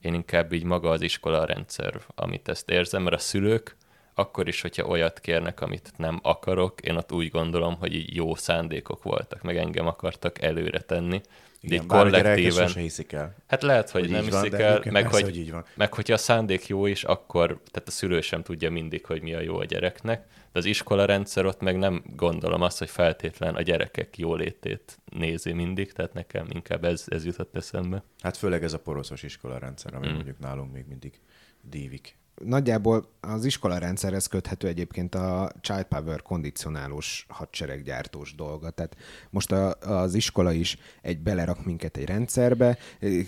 [0.00, 3.76] én inkább így maga az iskola rendszer, amit ezt érzem, mert a szülők
[4.18, 8.34] akkor is, hogyha olyat kérnek, amit nem akarok, én ott úgy gondolom, hogy így jó
[8.34, 11.20] szándékok voltak, meg engem akartak előre tenni.
[11.60, 12.68] De Igen, így kollektíven...
[12.68, 13.34] hiszik el.
[13.46, 15.64] Hát lehet, hogy, hogy nem van, hiszik el, meg persze, hogy, hogy így van.
[15.74, 19.34] meg hogyha a szándék jó is, akkor tehát a szülő sem tudja mindig, hogy mi
[19.34, 20.26] a jó a gyereknek,
[20.58, 25.92] az iskola rendszer ott meg nem gondolom azt, hogy feltétlen a gyerekek jólétét nézi mindig,
[25.92, 28.02] tehát nekem inkább ez, ez jutott eszembe.
[28.20, 30.12] Hát főleg ez a poroszos iskola rendszer, ami Mm.
[30.12, 31.20] mondjuk nálunk még mindig
[31.62, 32.16] dívik.
[32.44, 38.70] Nagyjából az iskola rendszerhez köthető egyébként a Child Power kondicionálós hadsereggyártós dolga.
[38.70, 38.96] Tehát
[39.30, 42.78] most a, az iskola is egy belerak minket egy rendszerbe,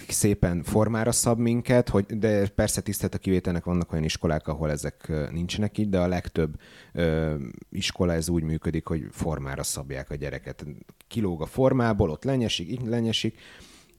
[0.09, 5.13] szépen formára szab minket, hogy, de persze tisztelt a kivételnek vannak olyan iskolák, ahol ezek
[5.31, 6.61] nincsenek így, de a legtöbb
[6.93, 7.35] ö,
[7.71, 10.65] iskola ez úgy működik, hogy formára szabják a gyereket.
[11.09, 13.39] Kilóg a formából, ott lenyesik, így lenyesik,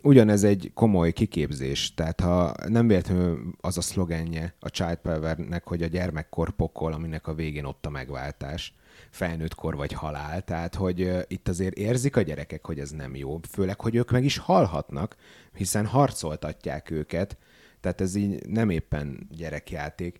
[0.04, 5.84] Ugyanez egy komoly kiképzés, tehát ha nem véletlenül az a szlogenje a Child Power-nek, hogy
[5.84, 8.74] a gyermekkor pokol, aminek a végén ott a megváltás,
[9.10, 13.82] felnőttkor vagy halál, tehát hogy itt azért érzik a gyerekek, hogy ez nem jó, főleg,
[13.82, 15.16] hogy ők meg is halhatnak,
[15.54, 17.38] hiszen harcoltatják őket,
[17.80, 20.18] tehát ez így nem éppen gyerekjáték.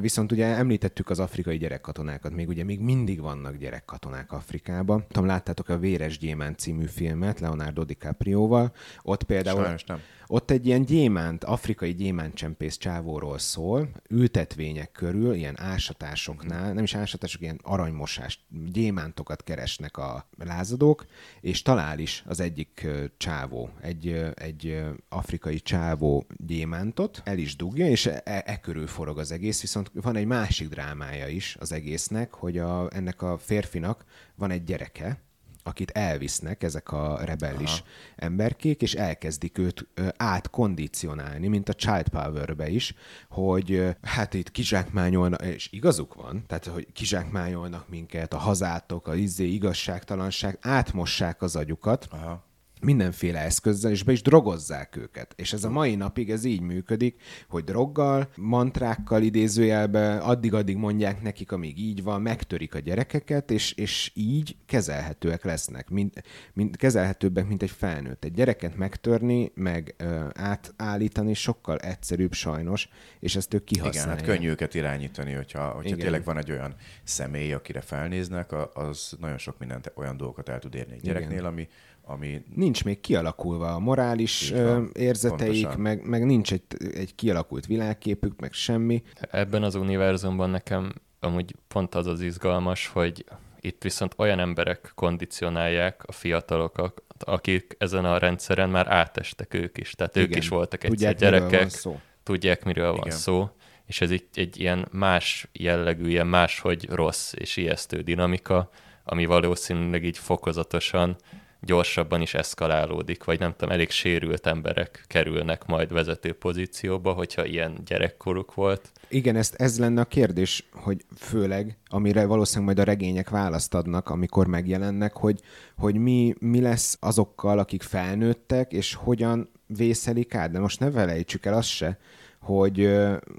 [0.00, 5.04] Viszont ugye említettük az afrikai gyerekkatonákat, még ugye még mindig vannak gyerekkatonák Afrikában.
[5.08, 8.72] Tudom, láttátok a Véres Gyémánt című filmet Leonardo DiCaprioval.
[9.02, 10.00] Ott például Sajnos nem.
[10.26, 17.40] ott egy ilyen gyémánt, afrikai gyémántcsempész csávóról szól, ültetvények körül, ilyen ásatásoknál, nem is ásatások,
[17.40, 21.06] ilyen aranymosás, gyémántokat keresnek a lázadók,
[21.40, 28.06] és talál is az egyik csávó, egy, egy afrikai csávó gyémántot, el is dugja, és
[28.06, 32.58] e, e körül forog az egész, viszont van egy másik drámája is az egésznek, hogy
[32.58, 34.04] a, ennek a férfinak
[34.34, 35.20] van egy gyereke,
[35.68, 37.84] akit elvisznek ezek a rebellis Aha.
[38.16, 39.86] emberkék, és elkezdik őt
[40.16, 42.94] átkondicionálni, mint a Child Power-be is,
[43.28, 49.46] hogy hát itt kizsákmányolnak, és igazuk van, tehát hogy kizsákmányolnak minket, a hazátok, a izé,
[49.46, 52.46] igazságtalanság, átmossák az agyukat, Aha.
[52.80, 55.34] Mindenféle eszközzel, és be is drogozzák őket.
[55.36, 61.52] És ez a mai napig ez így működik, hogy droggal, mantrákkal idézőjelbe, addig-addig mondják nekik,
[61.52, 66.22] amíg így van, megtörik a gyerekeket, és, és így kezelhetőek lesznek, mint,
[66.52, 68.24] mint, kezelhetőbbek, mint egy felnőtt.
[68.24, 72.88] Egy gyereket megtörni, meg ö, átállítani sokkal egyszerűbb sajnos,
[73.20, 74.26] és ezt ők Igen, kihasználják.
[74.26, 75.98] hát könnyű őket irányítani, hogyha, hogyha Igen.
[75.98, 76.74] tényleg van egy olyan
[77.04, 81.68] személy, akire felnéznek, az nagyon sok mindent, olyan dolgokat el tud érni egy gyereknél, ami,
[82.10, 85.80] ami nincs még kialakulva a morális van, érzeteik, pontosan.
[85.80, 86.62] meg, meg nincs egy,
[86.94, 89.02] egy kialakult világképük, meg semmi.
[89.30, 93.24] Ebben az univerzumban nekem amúgy pont az az izgalmas, hogy
[93.60, 99.90] itt viszont olyan emberek kondicionálják a fiatalokat, akik ezen a rendszeren már átestek ők is.
[99.90, 100.38] Tehát ők Igen.
[100.38, 102.00] is voltak egyszer Tudják, miről van gyerekek, szó.
[102.22, 103.16] tudják, miről van Igen.
[103.16, 103.50] szó,
[103.86, 108.70] és ez itt egy ilyen más jellegű, ilyen máshogy rossz és ijesztő dinamika,
[109.04, 111.16] ami valószínűleg így fokozatosan
[111.60, 117.78] gyorsabban is eszkalálódik, vagy nem tudom, elég sérült emberek kerülnek majd vezető pozícióba, hogyha ilyen
[117.84, 118.90] gyerekkoruk volt.
[119.08, 124.08] Igen, ezt, ez lenne a kérdés, hogy főleg, amire valószínűleg majd a regények választ adnak,
[124.08, 125.40] amikor megjelennek, hogy,
[125.76, 130.50] hogy mi, mi lesz azokkal, akik felnőttek, és hogyan vészelik át.
[130.50, 131.98] De most ne felejtsük el azt se,
[132.40, 132.90] hogy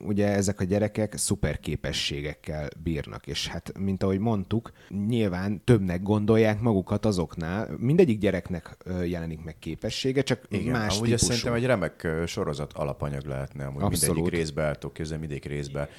[0.05, 4.71] ugye ezek a gyerekek szuper képességekkel bírnak, és hát, mint ahogy mondtuk,
[5.07, 7.75] nyilván többnek gondolják magukat azoknál.
[7.77, 11.25] Mindegyik gyereknek jelenik meg képessége, csak Igen, más amúgy típusú.
[11.25, 14.15] szerintem egy remek sorozat alapanyag lehetne, amúgy Abszolút.
[14.15, 15.89] mindegyik részbe el tudok képzelni, mindegyik részbe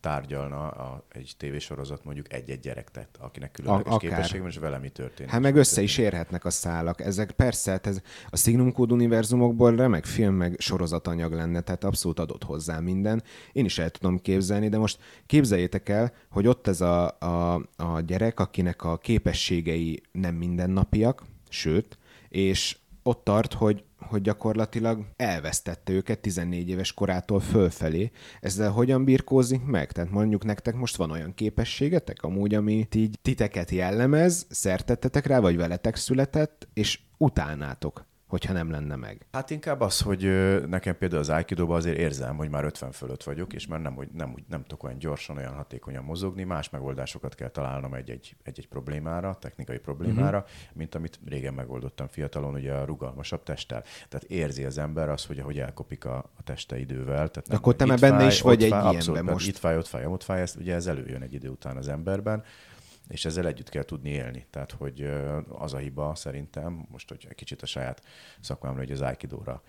[0.00, 4.10] tárgyalna a, egy tévésorozat mondjuk egy-egy gyerek tett, akinek különleges A- akár.
[4.10, 5.32] képesség van, és vele mi történik.
[5.32, 7.00] Hát meg össze is érhetnek a szálak.
[7.00, 8.00] Ezek persze, hát ez
[8.30, 13.22] a Signum Code univerzumokból remek film meg sorozatanyag lenne, tehát abszolút adott hozzá minden.
[13.52, 18.00] Én is el tudom képzelni, de most képzeljétek el, hogy ott ez a, a, a
[18.00, 21.98] gyerek, akinek a képességei nem mindennapiak, sőt,
[22.28, 28.10] és ott tart, hogy, hogy gyakorlatilag elvesztette őket 14 éves korától fölfelé.
[28.40, 29.92] Ezzel hogyan birkózik meg?
[29.92, 35.56] Tehát mondjuk nektek most van olyan képességetek, amúgy, ami így titeket jellemez, szertettetek rá, vagy
[35.56, 39.26] veletek született, és utálnátok, hogyha nem lenne meg.
[39.32, 40.22] Hát inkább az, hogy
[40.68, 44.08] nekem például az aikido azért érzem, hogy már 50 fölött vagyok, és már nem, hogy
[44.12, 48.68] nem, úgy- nem tudok olyan gyorsan, olyan hatékonyan mozogni, más megoldásokat kell találnom egy-egy, egy-egy
[48.68, 50.52] problémára, technikai problémára, uh-huh.
[50.72, 53.82] mint amit régen megoldottam fiatalon, ugye a rugalmasabb testtel.
[54.08, 57.28] Tehát érzi az ember azt, hogy ahogy elkopik a, a teste idővel.
[57.28, 59.48] Tehát nem, akkor te már benne fáj, is vagy egy fáj, ilyenben abszolút, most.
[59.48, 62.44] Itt fáj, ott fáj, ott fáj, ezt, ugye ez előjön egy idő után az emberben
[63.10, 64.46] és ezzel együtt kell tudni élni.
[64.50, 65.10] Tehát, hogy
[65.48, 68.02] az a hiba szerintem, most hogy egy kicsit a saját
[68.40, 69.62] szakmámra, hogy az Aikidóra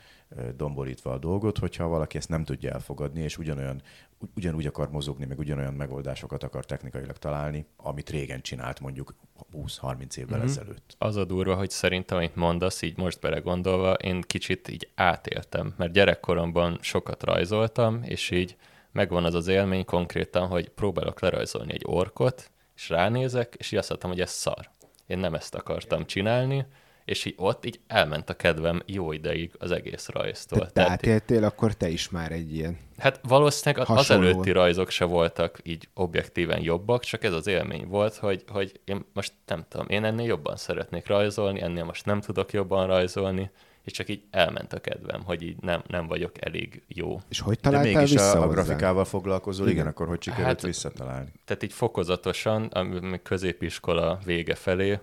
[0.55, 3.81] domborítva a dolgot, hogyha valaki ezt nem tudja elfogadni, és ugyanolyan,
[4.19, 9.15] ugy- ugyanúgy akar mozogni, meg ugyanolyan megoldásokat akar technikailag találni, amit régen csinált mondjuk
[9.53, 10.37] 20-30 évvel Mhm.
[10.37, 10.45] mm-hmm.
[10.57, 10.95] ezelőtt.
[10.97, 15.91] Az a durva, hogy szerintem, amit mondasz, így most belegondolva, én kicsit így átéltem, mert
[15.91, 18.55] gyerekkoromban sokat rajzoltam, és így
[18.91, 23.89] megvan az az élmény konkrétan, hogy próbálok lerajzolni egy orkot, és ránézek, és így azt
[23.89, 24.69] mondtam, hogy ez szar.
[25.07, 26.65] Én nem ezt akartam csinálni,
[27.05, 30.71] és így ott így elment a kedvem jó ideig az egész rajztól.
[30.71, 32.77] Te, átéltél, akkor te is már egy ilyen.
[32.97, 34.27] Hát valószínűleg az Hasonló.
[34.27, 39.05] előtti rajzok se voltak így objektíven jobbak, csak ez az élmény volt, hogy, hogy én
[39.13, 43.51] most nem tudom, én ennél jobban szeretnék rajzolni, ennél most nem tudok jobban rajzolni,
[43.83, 47.19] és csak így elment a kedvem, hogy így nem, nem vagyok elég jó.
[47.29, 49.91] És hogy De találtál mégis vissza a, a grafikával foglalkozol, igen, Igen.
[49.91, 51.31] akkor hogy sikerült Hát- visszatalálni?
[51.45, 54.99] Tehát így fokozatosan, ami középiskola vége felé,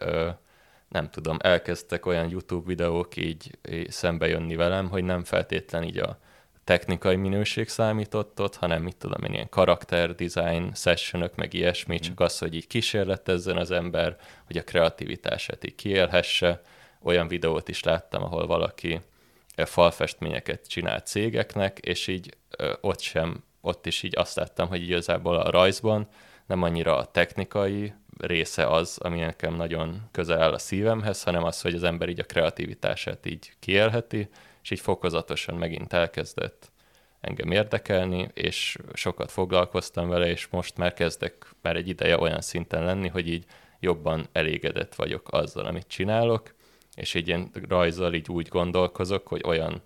[0.00, 0.28] ö,
[0.88, 5.98] nem tudom, elkezdtek olyan YouTube videók így, így szembe jönni velem, hogy nem feltétlen így
[5.98, 6.18] a
[6.64, 12.20] technikai minőség számított ott, hanem mit tudom én, ilyen karakter design sessionök, meg ilyesmi, csak
[12.20, 14.16] az, hogy így kísérletezzen az ember,
[14.46, 16.62] hogy a kreativitását így kiélhesse.
[17.02, 19.00] Olyan videót is láttam, ahol valaki
[19.56, 22.36] falfestményeket csinál cégeknek, és így
[22.80, 26.08] ott sem, ott is így azt láttam, hogy igazából a rajzban
[26.46, 31.60] nem annyira a technikai része az, ami nekem nagyon közel áll a szívemhez, hanem az,
[31.60, 34.28] hogy az ember így a kreativitását így kiélheti,
[34.62, 36.70] és így fokozatosan megint elkezdett
[37.20, 42.84] engem érdekelni, és sokat foglalkoztam vele, és most már kezdek már egy ideje olyan szinten
[42.84, 43.44] lenni, hogy így
[43.80, 46.54] jobban elégedett vagyok azzal, amit csinálok,
[46.94, 49.82] és így én rajzol így úgy gondolkozok, hogy olyan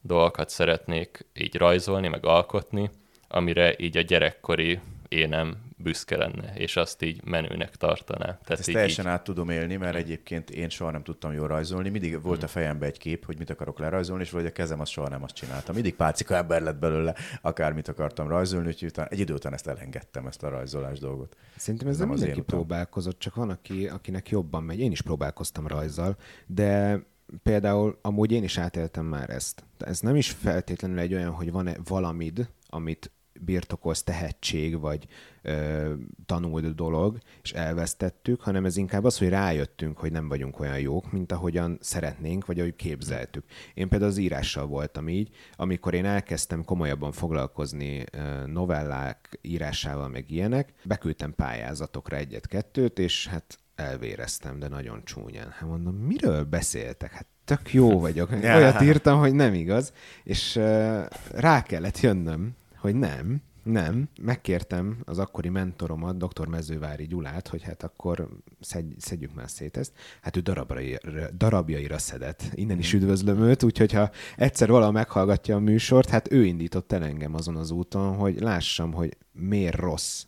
[0.00, 2.90] dolgokat szeretnék így rajzolni, meg alkotni,
[3.28, 8.24] amire így a gyerekkori énem büszke lenne, és azt így menőnek tartaná.
[8.24, 11.46] Tehát Ezt így, teljesen így, át tudom élni, mert egyébként én soha nem tudtam jól
[11.46, 11.88] rajzolni.
[11.88, 14.88] Mindig volt a fejembe egy kép, hogy mit akarok lerajzolni, és vagy a kezem az
[14.88, 15.74] soha nem azt csináltam.
[15.74, 20.26] Mindig pálcika ember lett belőle, akármit akartam rajzolni, úgyhogy utána, egy idő után ezt elengedtem,
[20.26, 21.36] ezt a rajzolás dolgot.
[21.56, 24.78] Szerintem ez nem nem mindenki próbálkozott, csak van, aki, akinek jobban megy.
[24.80, 26.16] Én is próbálkoztam rajzzal,
[26.46, 27.00] de
[27.42, 29.64] például amúgy én is átéltem már ezt.
[29.78, 33.10] De Ez nem is feltétlenül egy olyan, hogy van-e valamid, amit
[33.44, 35.06] birtokolsz tehetség, vagy
[35.42, 35.92] ö,
[36.26, 41.12] tanult dolog, és elvesztettük, hanem ez inkább az, hogy rájöttünk, hogy nem vagyunk olyan jók,
[41.12, 43.44] mint ahogyan szeretnénk, vagy ahogy képzeltük.
[43.74, 50.30] Én például az írással voltam így, amikor én elkezdtem komolyabban foglalkozni ö, novellák írásával, meg
[50.30, 55.50] ilyenek, beküldtem pályázatokra egyet-kettőt, és hát elvéreztem, de nagyon csúnyán.
[55.50, 57.12] Hát mondom, miről beszéltek?
[57.12, 58.30] Hát tök jó vagyok.
[58.56, 59.92] Olyat írtam, hogy nem igaz,
[60.24, 64.08] és uh, rá kellett jönnöm, hogy nem, nem.
[64.22, 66.46] Megkértem az akkori mentoromat, dr.
[66.46, 68.28] Mezővári Gyulát, hogy hát akkor
[68.60, 69.92] szedj, szedjük már szét ezt.
[70.22, 72.42] Hát ő darabjaira, darabjaira szedett.
[72.54, 77.04] Innen is üdvözlöm őt, úgyhogy ha egyszer valahol meghallgatja a műsort, hát ő indított el
[77.04, 80.24] engem azon az úton, hogy lássam, hogy miért rossz,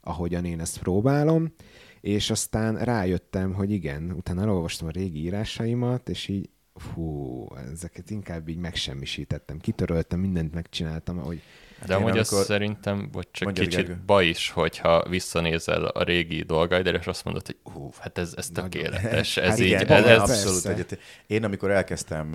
[0.00, 1.52] ahogyan én ezt próbálom,
[2.00, 8.48] És aztán rájöttem, hogy igen, utána elolvastam a régi írásaimat, és így fú, ezeket inkább
[8.48, 9.58] így megsemmisítettem.
[9.58, 11.42] Kitöröltem, mindent megcsináltam, hogy
[11.84, 12.44] de hát amúgy amikor...
[12.44, 14.02] szerintem, vagy csak Mondjad, kicsit Gergő.
[14.06, 18.48] baj is, hogyha visszanézel a régi dolgaidra, és azt mondod, hogy hú, hát ez, ez
[18.48, 19.66] tökéletes, ez hát így.
[19.66, 20.98] Igen, ez, ez, abszolút egyet.
[21.26, 22.34] Én amikor elkezdtem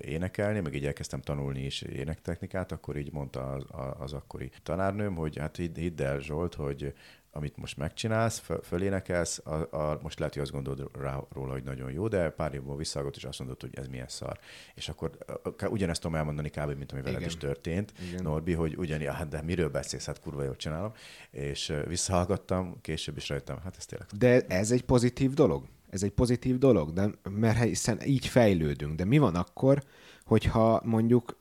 [0.00, 3.64] énekelni, meg így elkezdtem tanulni is énektechnikát, akkor így mondta az,
[3.98, 6.94] az akkori tanárnőm, hogy hát hidd el Zsolt, hogy
[7.34, 11.92] amit most megcsinálsz, fölénekelsz, a, a, most lehet, hogy azt gondolod rá, róla, hogy nagyon
[11.92, 14.38] jó, de pár évvel visszaagott, és azt mondod, hogy ez milyen szar.
[14.74, 15.18] És akkor
[15.68, 16.76] ugyanezt tudom elmondani kb.
[16.76, 18.22] mint ami veled is történt, Igen.
[18.22, 20.92] Norbi, hogy ugyanis, hát de miről beszélsz, hát kurva jól csinálom.
[21.30, 24.08] És visszahallgattam, később is rájöttem, hát ez tényleg.
[24.18, 25.64] De ez egy pozitív dolog?
[25.90, 28.94] Ez egy pozitív dolog, de, mert hiszen így fejlődünk.
[28.94, 29.82] De mi van akkor,
[30.24, 31.36] hogyha mondjuk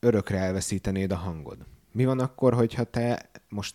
[0.00, 1.58] örökre elveszítenéd a hangod?
[1.92, 3.74] Mi van akkor, hogyha te most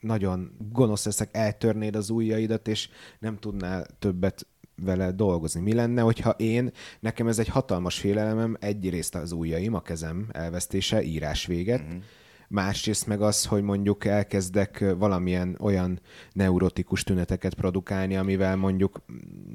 [0.00, 2.88] nagyon gonosz leszek, eltörnéd az ujjaidat, és
[3.18, 4.46] nem tudnál többet
[4.82, 5.60] vele dolgozni.
[5.60, 6.70] Mi lenne, hogyha én,
[7.00, 11.98] nekem ez egy hatalmas félelemem, egyrészt az ujjaim, a kezem elvesztése, írás véget, mm-hmm.
[12.48, 16.00] másrészt meg az, hogy mondjuk elkezdek valamilyen olyan
[16.32, 19.00] neurotikus tüneteket produkálni, amivel mondjuk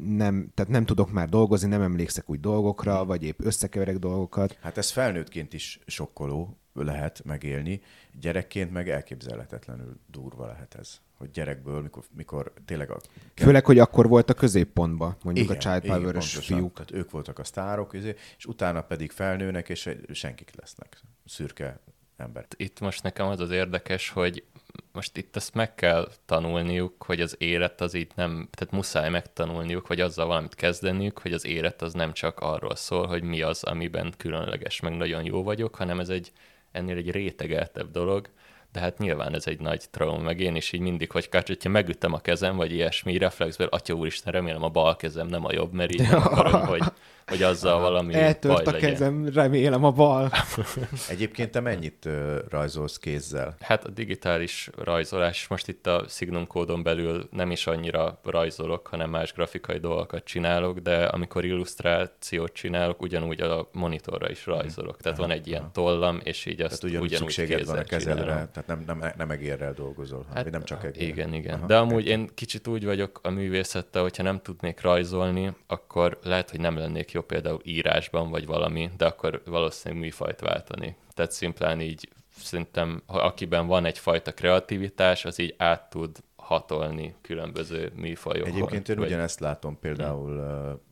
[0.05, 3.07] nem, tehát nem tudok már dolgozni, nem emlékszek úgy dolgokra, mm.
[3.07, 4.57] vagy épp összekeverek dolgokat.
[4.61, 7.81] Hát ez felnőttként is sokkoló, lehet megélni,
[8.19, 10.99] gyerekként meg elképzelhetetlenül durva lehet ez.
[11.17, 12.99] Hogy gyerekből, mikor, mikor tényleg a...
[13.35, 16.73] Főleg, hogy akkor volt a középpontban, mondjuk igen, a Child power fiúk.
[16.73, 17.93] Tehát ők voltak a sztárok,
[18.37, 20.99] és utána pedig felnőnek, és senkik lesznek.
[21.25, 21.79] Szürke
[22.17, 22.45] ember.
[22.55, 24.43] Itt most nekem az az érdekes, hogy
[24.91, 29.87] most itt ezt meg kell tanulniuk, hogy az élet az itt nem, tehát muszáj megtanulniuk,
[29.87, 33.63] vagy azzal valamit kezdeniük, hogy az élet az nem csak arról szól, hogy mi az,
[33.63, 36.31] amiben különleges, meg nagyon jó vagyok, hanem ez egy
[36.75, 38.29] ennél egy rétegeltebb dolog,
[38.71, 41.69] de hát nyilván ez egy nagy trauma, meg én is így mindig, hogy kács, hogyha
[41.69, 45.73] megütem a kezem, vagy ilyesmi reflexből, atya úristen, remélem a bal kezem, nem a jobb,
[45.73, 46.83] mert így nem akarom, hogy
[47.25, 48.89] hogy azzal valami Eltört a legyen.
[48.89, 50.31] kezem, remélem a bal.
[51.09, 52.09] Egyébként te mennyit
[52.49, 53.55] rajzolsz kézzel?
[53.59, 59.09] Hát a digitális rajzolás, most itt a Signum kódon belül nem is annyira rajzolok, hanem
[59.09, 65.01] más grafikai dolgokat csinálok, de amikor illusztrációt csinálok, ugyanúgy a monitorra is rajzolok.
[65.01, 68.49] Tehát van egy ilyen tollam, és így azt tehát ugyanúgy szükséged van a kezedre, csinálom.
[68.51, 71.07] tehát nem, nem, nem egérrel dolgozol, hát, nem csak egérrel.
[71.07, 71.55] Igen, igen.
[71.55, 76.49] Aha, de amúgy én kicsit úgy vagyok a művészettel, hogyha nem tudnék rajzolni, akkor lehet,
[76.49, 80.95] hogy nem lennék jó például írásban, vagy valami, de akkor valószínűleg műfajt váltani.
[81.13, 87.91] Tehát szimplán így szerintem, ha akiben van egyfajta kreativitás, az így át tud hatolni különböző
[87.95, 88.51] műfajokon.
[88.51, 89.05] Egyébként én vagy...
[89.05, 90.33] ugyanezt látom például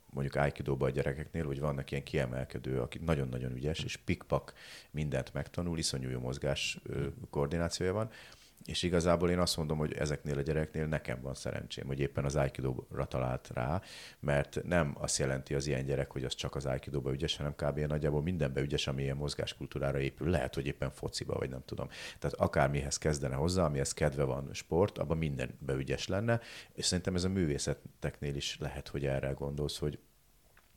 [0.09, 4.53] mondjuk aikido a gyerekeknél, hogy vannak ilyen kiemelkedő, aki nagyon-nagyon ügyes, és pikpak
[4.91, 6.79] mindent megtanul, iszonyú jó mozgás
[7.29, 8.09] koordinációja van,
[8.65, 12.35] és igazából én azt mondom, hogy ezeknél a gyereknél nekem van szerencsém, hogy éppen az
[12.35, 13.81] Aikido-ra talált rá,
[14.19, 17.79] mert nem azt jelenti az ilyen gyerek, hogy az csak az Aikido-ba ügyes, hanem kb.
[17.79, 20.29] nagyjából mindenbe ügyes, ami ilyen mozgáskultúrára épül.
[20.29, 21.87] Lehet, hogy éppen fociba, vagy nem tudom.
[22.19, 26.39] Tehát akármihez kezdene hozzá, amihez kedve van sport, abban mindenbe ügyes lenne,
[26.73, 29.99] és szerintem ez a művészeteknél is lehet, hogy erre gondolsz, hogy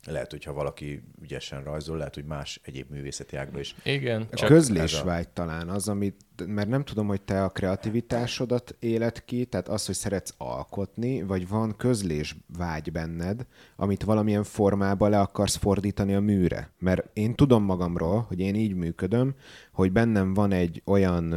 [0.05, 3.75] lehet, hogyha valaki ügyesen rajzol, lehet, hogy más egyéb művészeti ágban is.
[3.83, 4.27] Igen.
[4.31, 5.33] A közlésvágy a...
[5.33, 9.95] talán az, amit, mert nem tudom, hogy te a kreativitásodat élet ki, tehát az, hogy
[9.95, 13.45] szeretsz alkotni, vagy van közlésvágy benned,
[13.75, 16.71] amit valamilyen formában le akarsz fordítani a műre.
[16.79, 19.35] Mert én tudom magamról, hogy én így működöm,
[19.71, 21.33] hogy bennem van egy olyan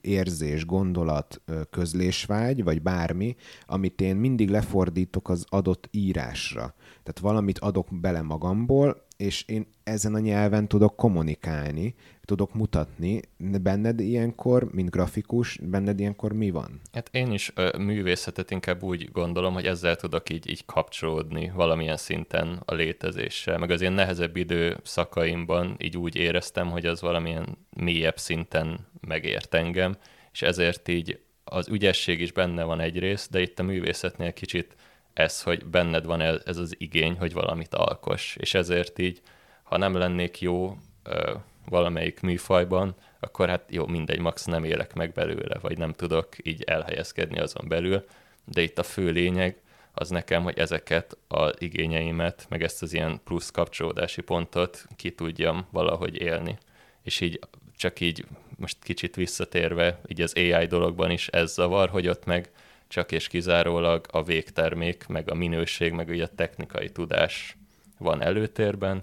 [0.00, 3.36] érzés, gondolat, közlésvágy, vagy bármi,
[3.66, 6.74] amit én mindig lefordítok az adott írásra.
[7.02, 11.94] Tehát valamit adok bele magamból, és én ezen a nyelven tudok kommunikálni,
[12.24, 13.20] tudok mutatni.
[13.36, 16.80] Benned ilyenkor, mint grafikus, benned ilyenkor mi van?
[16.92, 21.96] Hát én is ö, művészetet inkább úgy gondolom, hogy ezzel tudok így, így kapcsolódni valamilyen
[21.96, 28.18] szinten a létezéssel, meg az ilyen nehezebb időszakaimban így úgy éreztem, hogy az valamilyen mélyebb
[28.18, 29.96] szinten megért engem,
[30.32, 34.74] és ezért így az ügyesség is benne van egyrészt, de itt a művészetnél kicsit
[35.18, 39.20] ez, hogy benned van ez az igény, hogy valamit alkos, és ezért így,
[39.62, 41.34] ha nem lennék jó ö,
[41.68, 46.62] valamelyik műfajban, akkor hát jó, mindegy, max nem élek meg belőle, vagy nem tudok így
[46.62, 48.04] elhelyezkedni azon belül,
[48.44, 49.60] de itt a fő lényeg
[49.92, 55.66] az nekem, hogy ezeket az igényeimet, meg ezt az ilyen plusz kapcsolódási pontot ki tudjam
[55.70, 56.58] valahogy élni.
[57.02, 57.40] És így
[57.76, 58.24] csak így
[58.56, 62.50] most kicsit visszatérve, így az AI dologban is ez zavar, hogy ott meg
[62.88, 67.56] csak és kizárólag a végtermék, meg a minőség, meg ugye a technikai tudás
[67.98, 69.02] van előtérben,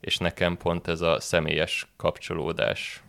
[0.00, 3.02] és nekem pont ez a személyes kapcsolódás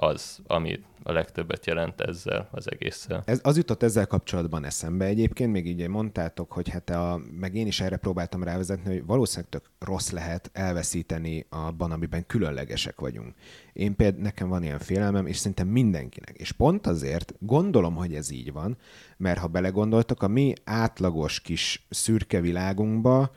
[0.00, 3.22] az, ami a legtöbbet jelent ezzel az egésszel.
[3.24, 7.66] Ez, az jutott ezzel kapcsolatban eszembe egyébként, még így mondtátok, hogy hát a, meg én
[7.66, 13.34] is erre próbáltam rávezetni, hogy valószínűleg tök rossz lehet elveszíteni abban, amiben különlegesek vagyunk.
[13.72, 16.36] Én például nekem van ilyen félelmem, és szerintem mindenkinek.
[16.36, 18.76] És pont azért gondolom, hogy ez így van,
[19.16, 23.30] mert ha belegondoltok, a mi átlagos kis szürke világunkba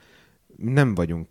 [0.58, 1.28] nem vagyunk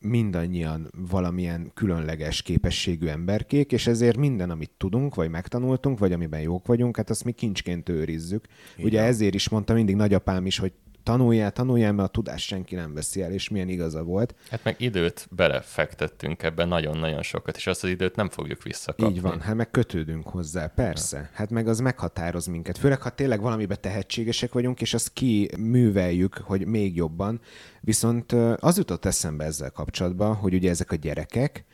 [0.00, 6.66] mindannyian valamilyen különleges képességű emberkék, és ezért minden, amit tudunk, vagy megtanultunk, vagy amiben jók
[6.66, 8.46] vagyunk, hát azt mi kincsként őrizzük.
[8.74, 8.86] Igen.
[8.86, 10.72] Ugye ezért is mondta mindig nagyapám is, hogy
[11.06, 14.34] tanuljál, tanuljál, mert a tudást senki nem veszi el, és milyen igaza volt.
[14.50, 19.14] Hát meg időt belefektettünk ebben nagyon-nagyon sokat, és azt az időt nem fogjuk visszakapni.
[19.14, 21.30] Így van, hát meg kötődünk hozzá, persze.
[21.32, 22.78] Hát meg az meghatároz minket.
[22.78, 27.40] Főleg, ha tényleg valamiben tehetségesek vagyunk, és azt kiműveljük, hogy még jobban.
[27.80, 31.64] Viszont az jutott eszembe ezzel kapcsolatban, hogy ugye ezek a gyerekek,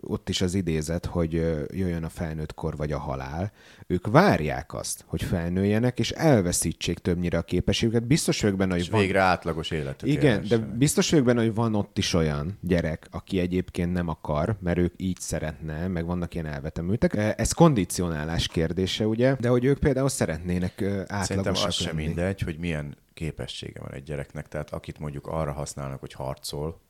[0.00, 1.32] ott is az idézet, hogy
[1.70, 3.52] jöjjön a felnőtt kor vagy a halál.
[3.86, 8.06] Ők várják azt, hogy felnőjenek, és elveszítsék többnyire a képességüket.
[8.06, 9.00] Biztos vagyok benne, hogy és van...
[9.00, 10.08] végre átlagos életük.
[10.08, 14.56] Igen, de biztos vagyok benne, hogy van ott is olyan gyerek, aki egyébként nem akar,
[14.60, 17.14] mert ők így szeretne, meg vannak ilyen elvetemültek.
[17.38, 19.36] Ez kondicionálás kérdése, ugye?
[19.40, 24.02] De hogy ők például szeretnének átlagosak Szerintem az sem mindegy, hogy milyen képessége van egy
[24.02, 24.48] gyereknek.
[24.48, 26.80] Tehát akit mondjuk arra használnak, hogy harcol,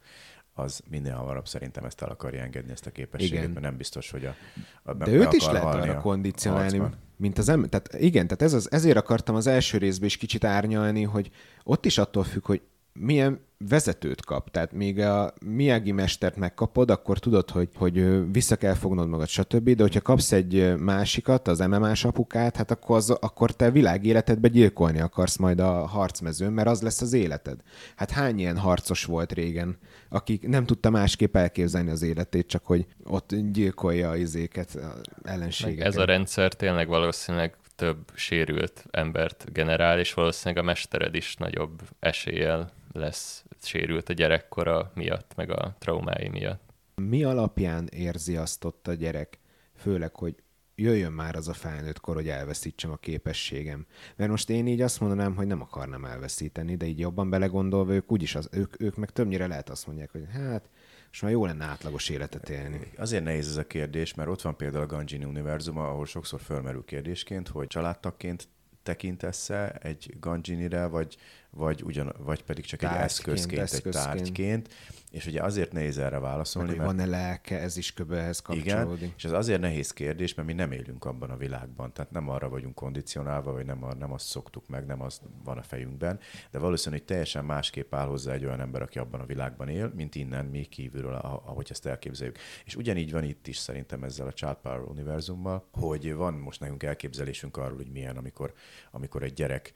[0.58, 3.50] az minél hamarabb szerintem ezt el akarja engedni, ezt a képességet, igen.
[3.50, 4.34] mert nem biztos, hogy a,
[4.82, 7.68] a De őt is lehet arra kondicionálni, a mint az ember.
[7.68, 11.30] Tehát igen, tehát ez az, ezért akartam az első részben is kicsit árnyalni, hogy
[11.64, 12.62] ott is attól függ, hogy
[12.98, 14.50] milyen vezetőt kap.
[14.50, 19.70] Tehát még a Miyagi mestert megkapod, akkor tudod, hogy, hogy vissza kell fognod magad, stb.
[19.70, 25.00] De hogyha kapsz egy másikat, az MMA-s apukát, hát akkor, az, akkor te világéletedbe gyilkolni
[25.00, 27.60] akarsz majd a harcmezőn, mert az lesz az életed.
[27.96, 29.78] Hát hány ilyen harcos volt régen,
[30.08, 34.78] akik nem tudta másképp elképzelni az életét, csak hogy ott gyilkolja az izéket,
[35.22, 35.86] ellenségeket.
[35.86, 41.82] Ez a rendszer tényleg valószínűleg több sérült embert generál, és valószínűleg a mestered is nagyobb
[41.98, 46.72] eséllyel lesz sérült a gyerekkora miatt, meg a traumái miatt.
[46.94, 49.38] Mi alapján érzi azt ott a gyerek,
[49.74, 50.34] főleg, hogy
[50.74, 53.86] jöjjön már az a felnőtt kor, hogy elveszítsem a képességem.
[54.16, 58.12] Mert most én így azt mondanám, hogy nem akarnám elveszíteni, de így jobban belegondolva, ők
[58.12, 60.70] úgyis, az, ők, ők meg többnyire lehet azt mondják, hogy hát,
[61.10, 62.80] és már jó lenne átlagos életet élni.
[62.96, 66.84] Azért nehéz ez a kérdés, mert ott van például a Ganjini univerzum, ahol sokszor fölmerül
[66.84, 68.48] kérdésként, hogy családtagként
[68.82, 71.16] tekintesz-e egy Ganjinire, vagy,
[71.56, 74.68] vagy, ugyan, vagy pedig csak tárgyként, egy eszközként, eszközként, egy tárgyként.
[75.10, 76.68] És ugye azért nehéz erre válaszolni.
[76.68, 79.00] Meg, mert van-e lelke, ez is köbbehez kapcsolódik.
[79.00, 81.92] Igen, és ez azért nehéz kérdés, mert mi nem élünk abban a világban.
[81.92, 85.62] Tehát nem arra vagyunk kondicionálva, vagy nem, nem azt szoktuk meg, nem az van a
[85.62, 86.18] fejünkben.
[86.50, 89.92] De valószínűleg hogy teljesen másképp áll hozzá egy olyan ember, aki abban a világban él,
[89.94, 92.38] mint innen mi kívülről, ahogy ezt elképzeljük.
[92.64, 96.82] És ugyanígy van itt is szerintem ezzel a Child Power univerzummal, hogy van most nekünk
[96.82, 98.52] elképzelésünk arról, hogy milyen, amikor,
[98.90, 99.72] amikor egy gyerek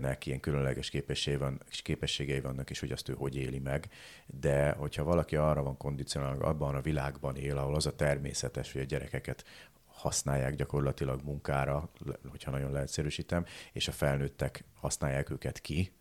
[0.00, 3.88] nek ilyen különleges képességei, van, képességei vannak, és hogy azt ő hogy éli meg.
[4.26, 8.80] De hogyha valaki arra van kondicionálva, abban a világban él, ahol az a természetes, hogy
[8.80, 9.44] a gyerekeket
[9.86, 11.90] használják gyakorlatilag munkára,
[12.28, 15.92] hogyha nagyon leegyszerűsítem, és a felnőttek használják őket ki,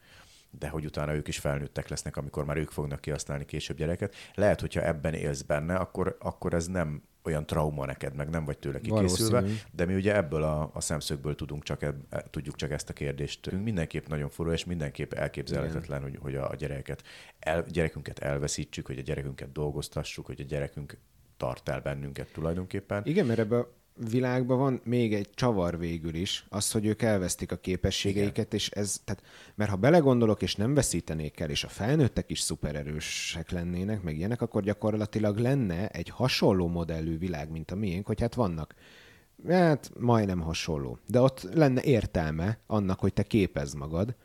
[0.49, 4.15] de hogy utána ők is felnőttek lesznek, amikor már ők fognak kihasználni később gyereket.
[4.35, 8.57] Lehet, hogyha ebben élsz benne, akkor, akkor ez nem olyan trauma neked, meg nem vagy
[8.57, 11.95] tőle kikészülve, de mi ugye ebből a, a szemszögből tudunk csak e,
[12.29, 13.51] tudjuk csak ezt a kérdést.
[13.51, 17.03] Mindenképp nagyon furó, és mindenképp elképzelhetetlen, hogy, hogy a gyereket,
[17.39, 20.97] el, gyerekünket elveszítsük, hogy a gyerekünket dolgoztassuk, hogy a gyerekünk
[21.37, 23.05] tart el bennünket tulajdonképpen.
[23.05, 23.65] Igen, mert ebbe
[24.09, 28.59] világban van még egy csavar végül is, az, hogy ők elvesztik a képességeiket, Igen.
[28.59, 29.23] és ez, tehát,
[29.55, 34.41] mert ha belegondolok, és nem veszítenék el, és a felnőttek is szupererősek lennének, meg ilyenek,
[34.41, 38.75] akkor gyakorlatilag lenne egy hasonló modellű világ, mint a miénk, hogy hát vannak
[39.47, 40.97] hát majdnem hasonló.
[41.07, 44.15] De ott lenne értelme annak, hogy te képez magad.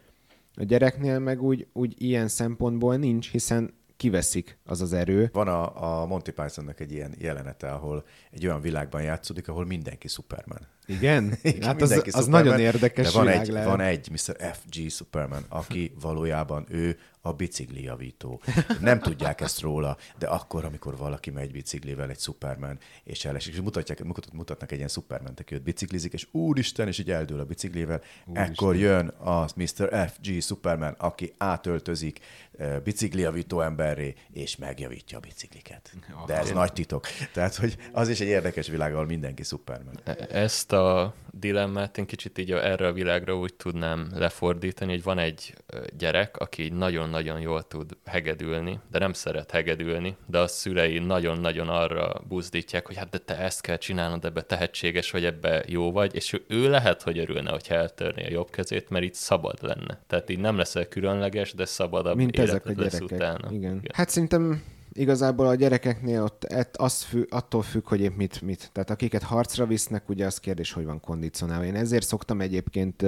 [0.55, 5.31] A gyereknél meg úgy, úgy ilyen szempontból nincs, hiszen kiveszik az az erő.
[5.33, 10.09] Van a, a Monty Pythonnak egy ilyen jelenete, ahol egy olyan világban játszódik, ahol mindenki
[10.09, 10.69] Superman.
[10.87, 11.39] Igen?
[11.61, 13.69] hát az, az nagyon érdekes de van egy, lehet.
[13.69, 14.53] van egy Mr.
[14.53, 18.41] FG Superman, aki valójában ő a biciklijavító.
[18.81, 23.61] Nem tudják ezt róla, de akkor, amikor valaki megy biciklivel, egy Superman, és elesik, és
[23.61, 28.03] mutatják, mutatnak egy ilyen Superman, aki ott biciklizik, és úristen, és így eldől a biciklivel,
[28.27, 28.51] úristen.
[28.51, 30.11] ekkor jön az Mr.
[30.11, 32.19] FG Superman, aki átöltözik
[32.53, 35.93] uh, biciklijavító emberré, és megjavítja a bicikliket.
[36.27, 37.07] De ez nagy titok.
[37.33, 40.01] Tehát, hogy az is egy érdekes világ, ahol mindenki Superman.
[40.05, 45.19] E-, ezt a dilemmát én kicsit így erre a világra úgy tudnám lefordítani, hogy van
[45.19, 45.55] egy
[45.97, 46.69] gyerek, aki
[47.17, 52.97] nagyon-nagyon jól tud hegedülni, de nem szeret hegedülni, de a szülei nagyon-nagyon arra buzdítják, hogy
[52.97, 57.03] hát de te ezt kell csinálnod, ebbe tehetséges vagy, ebbe jó vagy, és ő lehet,
[57.03, 60.01] hogy örülne, hogyha eltörné a jobb kezét, mert itt szabad lenne.
[60.07, 63.03] Tehát így nem leszel különleges, de szabadabb Mint ezek a lesz gyerekek.
[63.03, 63.49] utána.
[63.53, 63.77] Igen.
[63.77, 63.91] Igen.
[63.93, 64.63] Hát szerintem
[64.97, 66.45] igazából a gyerekeknél ott
[66.77, 68.71] az függ, attól függ, hogy épp mit, mit.
[68.73, 71.65] Tehát akiket harcra visznek, ugye az kérdés, hogy van kondicionálva.
[71.65, 73.05] Én ezért szoktam egyébként,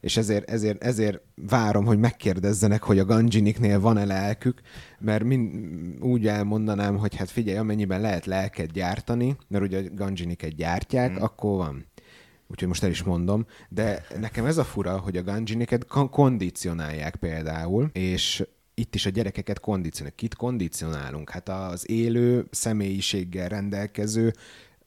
[0.00, 4.60] és ezért, ezért, ezért várom, hogy megkérdezzenek, hogy a Ganjiniknél van-e lelkük,
[4.98, 5.54] mert mind,
[6.00, 11.22] úgy elmondanám, hogy hát figyelj, amennyiben lehet lelket gyártani, mert ugye a Ganjiniket gyártják, hmm.
[11.22, 11.90] akkor van
[12.52, 17.90] úgyhogy most el is mondom, de nekem ez a fura, hogy a ganjiniket kondicionálják például,
[17.92, 18.44] és
[18.74, 20.16] itt is a gyerekeket kondicionálunk.
[20.16, 21.30] Kit kondicionálunk?
[21.30, 24.32] Hát az élő személyiséggel rendelkező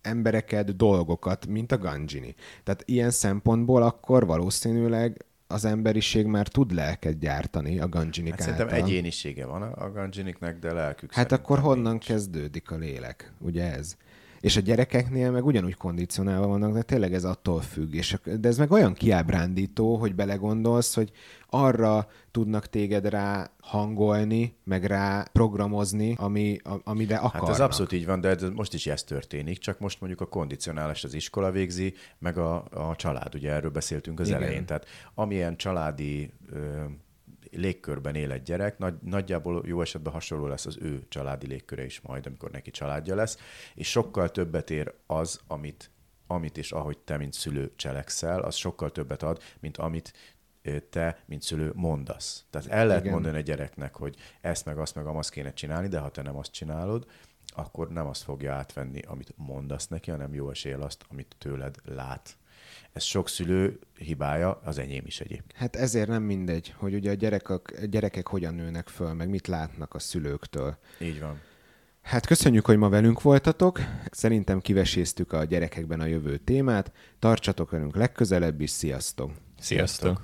[0.02, 2.36] embereket, dolgokat, mint a Ganjini.
[2.64, 8.68] Tehát ilyen szempontból akkor valószínűleg az emberiség már tud lelket gyártani a Ganjinik hát Szerintem
[8.68, 12.06] egyénisége van a Ganjiniknek, de lelkük Hát akkor honnan nincs.
[12.06, 13.32] kezdődik a lélek?
[13.40, 13.98] Ugye ez?
[14.46, 17.94] És a gyerekeknél meg ugyanúgy kondicionálva vannak, de tényleg ez attól függ.
[17.94, 21.12] És, de ez meg olyan kiábrándító, hogy belegondolsz, hogy
[21.50, 27.42] arra tudnak téged rá hangolni, meg rá programozni, ami, amire akarnak.
[27.42, 30.26] Hát ez abszolút így van, de ez most is ez történik, csak most mondjuk a
[30.26, 34.42] kondicionálás az iskola végzi, meg a, a család, ugye erről beszéltünk az Igen.
[34.42, 34.66] elején.
[34.66, 36.84] Tehát amilyen családi ö,
[37.56, 42.02] légkörben él egy gyerek, nagy, nagyjából jó esetben hasonló lesz az ő családi légköre is
[42.02, 43.38] majd, amikor neki családja lesz,
[43.76, 45.90] és sokkal többet ér az, amit
[46.28, 50.14] amit és ahogy te, mint szülő cselekszel, az sokkal többet ad, mint amit
[50.90, 52.46] te, mint szülő mondasz.
[52.50, 53.14] Tehát el lehet Igen.
[53.14, 56.38] mondani a gyereknek, hogy ezt meg azt meg azt kéne csinálni, de ha te nem
[56.38, 57.06] azt csinálod,
[57.48, 62.38] akkor nem azt fogja átvenni, amit mondasz neki, hanem jó esél azt, amit tőled lát.
[62.96, 65.54] Ez sok szülő hibája, az enyém is egyébként.
[65.56, 67.50] Hát ezért nem mindegy, hogy ugye a gyerekek,
[67.82, 70.78] a gyerekek hogyan nőnek föl, meg mit látnak a szülőktől.
[71.00, 71.42] Így van.
[72.02, 73.80] Hát köszönjük, hogy ma velünk voltatok.
[74.12, 76.92] Szerintem kiveséztük a gyerekekben a jövő témát.
[77.20, 78.70] Tartsatok velünk legközelebb is.
[78.70, 79.32] Sziasztok!
[79.60, 80.22] Sziasztok!